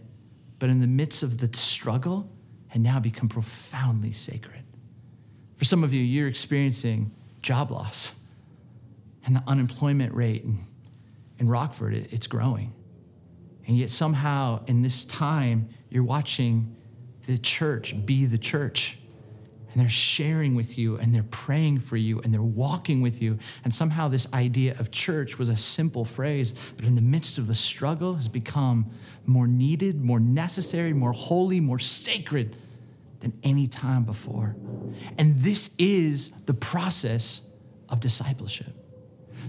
but 0.64 0.70
in 0.70 0.80
the 0.80 0.88
midst 0.88 1.24
of 1.24 1.40
the 1.40 1.50
struggle, 1.58 2.32
had 2.68 2.80
now 2.80 2.98
become 2.98 3.28
profoundly 3.28 4.14
sacred. 4.14 4.64
For 5.58 5.66
some 5.66 5.84
of 5.84 5.94
you, 5.94 6.02
you're 6.02 6.30
experiencing 6.30 7.12
job 7.42 7.70
loss, 7.70 8.16
and 9.26 9.36
the 9.36 9.44
unemployment 9.46 10.14
rate 10.14 10.46
in, 10.46 10.60
in 11.38 11.50
Rockford, 11.50 11.96
it's 11.96 12.28
growing. 12.28 12.72
And 13.68 13.78
yet, 13.78 13.90
somehow, 13.90 14.64
in 14.68 14.84
this 14.84 15.04
time, 15.04 15.68
you're 15.90 16.02
watching 16.02 16.74
the 17.28 17.38
church 17.38 18.06
be 18.06 18.26
the 18.26 18.38
church 18.38 19.00
and 19.74 19.82
they're 19.82 19.90
sharing 19.90 20.54
with 20.54 20.78
you 20.78 20.98
and 20.98 21.16
they're 21.16 21.24
praying 21.24 21.80
for 21.80 21.98
you 21.98 22.20
and 22.20 22.32
they're 22.32 22.44
walking 22.44 23.02
with 23.02 23.24
you. 23.24 23.40
And 23.64 23.74
somehow 23.74 24.08
this 24.08 24.32
idea 24.32 24.76
of 24.80 24.92
church 24.92 25.40
was 25.40 25.50
a 25.50 25.58
simple 25.58 26.06
phrase, 26.06 26.74
but 26.78 26.86
in 26.86 26.94
the 26.94 27.02
midst 27.02 27.40
of 27.40 27.48
the 27.48 27.56
struggle 27.56 28.14
has 28.14 28.28
become 28.28 28.92
more 29.26 29.48
needed, 29.48 30.00
more 30.04 30.20
necessary, 30.20 30.94
more 30.94 31.12
holy, 31.12 31.60
more 31.60 31.80
sacred 31.80 32.56
than 33.22 33.34
any 33.42 33.66
time 33.66 34.04
before. 34.04 34.56
And 35.18 35.40
this 35.40 35.74
is 35.80 36.30
the 36.42 36.54
process 36.54 37.42
of 37.90 38.00
discipleship. 38.00 38.74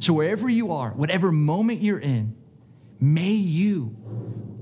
So 0.00 0.14
wherever 0.14 0.48
you 0.48 0.72
are, 0.72 0.90
whatever 0.90 1.32
moment 1.32 1.82
you're 1.82 1.98
in, 1.98 2.34
may 2.98 3.32
you 3.32 3.94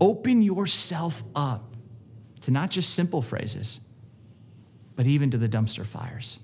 open 0.00 0.42
yourself 0.42 1.22
up 1.36 1.76
to 2.40 2.50
not 2.50 2.72
just 2.72 2.94
simple 2.94 3.22
phrases 3.22 3.78
but 4.96 5.06
even 5.06 5.30
to 5.30 5.38
the 5.38 5.48
dumpster 5.48 5.86
fires, 5.86 6.40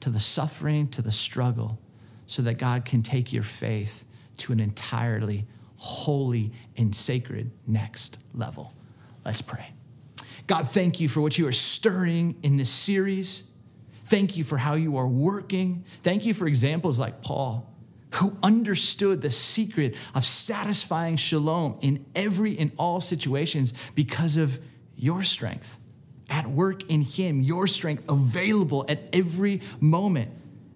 to 0.00 0.10
the 0.10 0.20
suffering, 0.20 0.88
to 0.88 1.02
the 1.02 1.12
struggle, 1.12 1.78
so 2.26 2.42
that 2.42 2.58
God 2.58 2.84
can 2.84 3.02
take 3.02 3.32
your 3.32 3.42
faith 3.42 4.04
to 4.38 4.52
an 4.52 4.60
entirely 4.60 5.46
holy 5.76 6.52
and 6.76 6.94
sacred 6.94 7.50
next 7.66 8.18
level. 8.32 8.72
Let's 9.24 9.42
pray. 9.42 9.66
God, 10.46 10.68
thank 10.68 11.00
you 11.00 11.08
for 11.08 11.20
what 11.20 11.38
you 11.38 11.46
are 11.46 11.52
stirring 11.52 12.36
in 12.42 12.56
this 12.56 12.70
series. 12.70 13.44
Thank 14.04 14.36
you 14.36 14.44
for 14.44 14.58
how 14.58 14.74
you 14.74 14.96
are 14.98 15.06
working. 15.06 15.84
Thank 16.02 16.26
you 16.26 16.34
for 16.34 16.46
examples 16.46 16.98
like 16.98 17.22
Paul, 17.22 17.72
who 18.12 18.36
understood 18.42 19.22
the 19.22 19.30
secret 19.30 19.96
of 20.14 20.24
satisfying 20.24 21.16
shalom 21.16 21.78
in 21.80 22.04
every 22.14 22.58
and 22.58 22.72
all 22.78 23.00
situations 23.00 23.72
because 23.94 24.36
of 24.36 24.58
your 24.96 25.22
strength 25.22 25.78
at 26.30 26.46
work 26.46 26.90
in 26.90 27.02
Him, 27.02 27.40
your 27.40 27.66
strength 27.66 28.04
available 28.08 28.84
at 28.88 29.08
every 29.12 29.60
moment. 29.80 30.30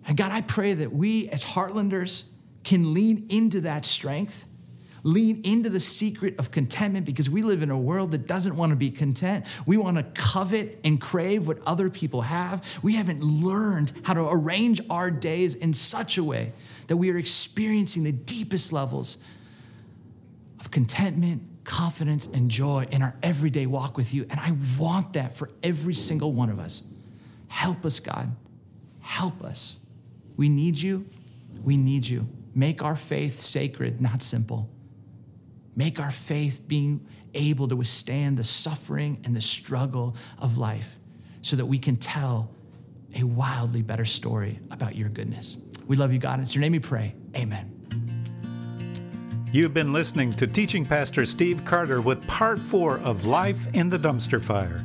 And 0.07 0.17
God, 0.17 0.33
I 0.33 0.41
pray 0.41 0.75
that 0.75 0.93
we 0.93 1.29
as 1.29 1.45
Heartlanders 1.45 2.25
can 2.65 2.93
lean 2.93 3.27
into 3.31 3.63
that 3.63 3.85
strength, 3.85 4.47
lean 5.03 5.41
into 5.45 5.71
the 5.71 5.81
secret 5.81 6.39
of 6.39 6.51
contentment 6.51 7.07
because 7.07 7.31
we 7.31 7.43
live 7.43 7.63
in 7.63 7.71
a 7.71 7.79
world 7.79 8.11
that 8.11 8.27
doesn't 8.27 8.57
want 8.57 8.71
to 8.71 8.77
be 8.77 8.91
content. 8.91 9.47
We 9.67 9.77
want 9.77 9.97
to 9.97 10.03
covet 10.21 10.79
and 10.85 11.01
crave 11.01 11.47
what 11.47 11.61
other 11.67 11.89
people 11.89 12.23
have. 12.23 12.79
We 12.83 12.95
haven't 12.95 13.23
learned 13.23 13.93
how 14.03 14.15
to 14.15 14.29
arrange 14.31 14.81
our 14.91 15.11
days 15.11 15.55
in 15.55 15.73
such 15.73 16.19
a 16.19 16.25
way 16.25 16.53
that 16.89 16.97
we 16.97 17.11
are 17.11 17.17
experiencing 17.17 18.05
the 18.05 18.13
deepest 18.13 18.73
levels 18.73 19.19
of 20.61 20.71
contentment 20.71 21.43
confidence 21.69 22.27
and 22.27 22.51
joy 22.51 22.87
in 22.91 23.03
our 23.03 23.15
everyday 23.23 23.67
walk 23.67 23.99
with 23.99 24.15
you. 24.15 24.27
And 24.31 24.41
I 24.41 24.57
want 24.79 25.13
that 25.13 25.37
for 25.37 25.51
every 25.63 25.93
single 25.93 26.33
one 26.33 26.49
of 26.49 26.59
us. 26.59 26.83
Help 27.49 27.85
us, 27.85 28.01
God. 28.01 28.35
Help 29.01 29.43
us. 29.43 29.79
We 30.37 30.49
need 30.49 30.79
you. 30.79 31.07
We 31.63 31.77
need 31.77 32.07
you. 32.07 32.27
Make 32.55 32.83
our 32.83 32.97
faith 32.97 33.35
sacred, 33.39 34.01
not 34.01 34.23
simple. 34.23 34.71
Make 35.77 36.01
our 36.01 36.11
faith 36.11 36.67
being 36.67 37.07
able 37.35 37.69
to 37.69 37.77
withstand 37.77 38.39
the 38.39 38.45
suffering 38.45 39.21
and 39.25 39.37
the 39.37 39.43
struggle 39.43 40.17
of 40.39 40.57
life 40.57 40.97
so 41.43 41.55
that 41.57 41.67
we 41.67 41.79
can 41.79 41.97
tell 41.97 42.51
a 43.15 43.25
wildly 43.25 43.83
better 43.83 44.07
story 44.07 44.59
about 44.71 44.97
your 44.97 45.11
goodness. 45.11 45.59
We 45.87 45.97
love 45.97 46.15
you, 46.15 46.19
God. 46.19 46.41
It's 46.41 46.55
your 46.55 46.63
name 46.63 46.73
we 46.73 46.79
pray. 46.79 47.15
Amen. 47.37 47.78
You've 49.51 49.73
been 49.73 49.95
listening 49.95 50.35
to 50.35 50.47
Teaching 50.47 50.85
Pastor 50.85 51.25
Steve 51.25 51.65
Carter 51.65 52.03
with 52.03 52.27
part 52.27 52.59
four 52.59 52.99
of 52.99 53.25
Life 53.25 53.67
in 53.73 53.89
the 53.89 53.99
Dumpster 53.99 54.45
Fire. 54.45 54.85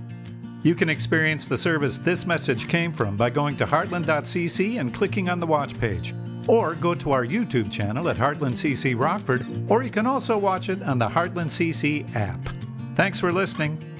You 0.63 0.73
can 0.73 0.88
experience 0.88 1.45
the 1.45 1.58
service 1.58 1.97
this 1.97 2.26
message 2.26 2.69
came 2.69 2.93
from 2.93 3.17
by 3.17 3.30
going 3.30 3.58
to 3.58 3.65
heartland.cc 3.65 4.80
and 4.80 4.93
clicking 4.93 5.28
on 5.28 5.41
the 5.41 5.47
watch 5.47 5.78
page. 5.78 6.15
or 6.47 6.76
go 6.76 6.93
to 6.93 7.12
our 7.12 7.26
YouTube 7.26 7.71
channel 7.71 8.10
at 8.10 8.17
Heartland 8.17 8.54
CC 8.54 8.99
Rockford, 8.99 9.45
or 9.69 9.82
you 9.82 9.89
can 9.89 10.06
also 10.06 10.38
watch 10.38 10.67
it 10.67 10.82
on 10.84 10.99
the 10.99 11.08
Heartland 11.08 11.49
CC 11.49 12.13
app. 12.15 12.39
Thanks 12.95 13.19
for 13.19 13.32
listening. 13.32 13.92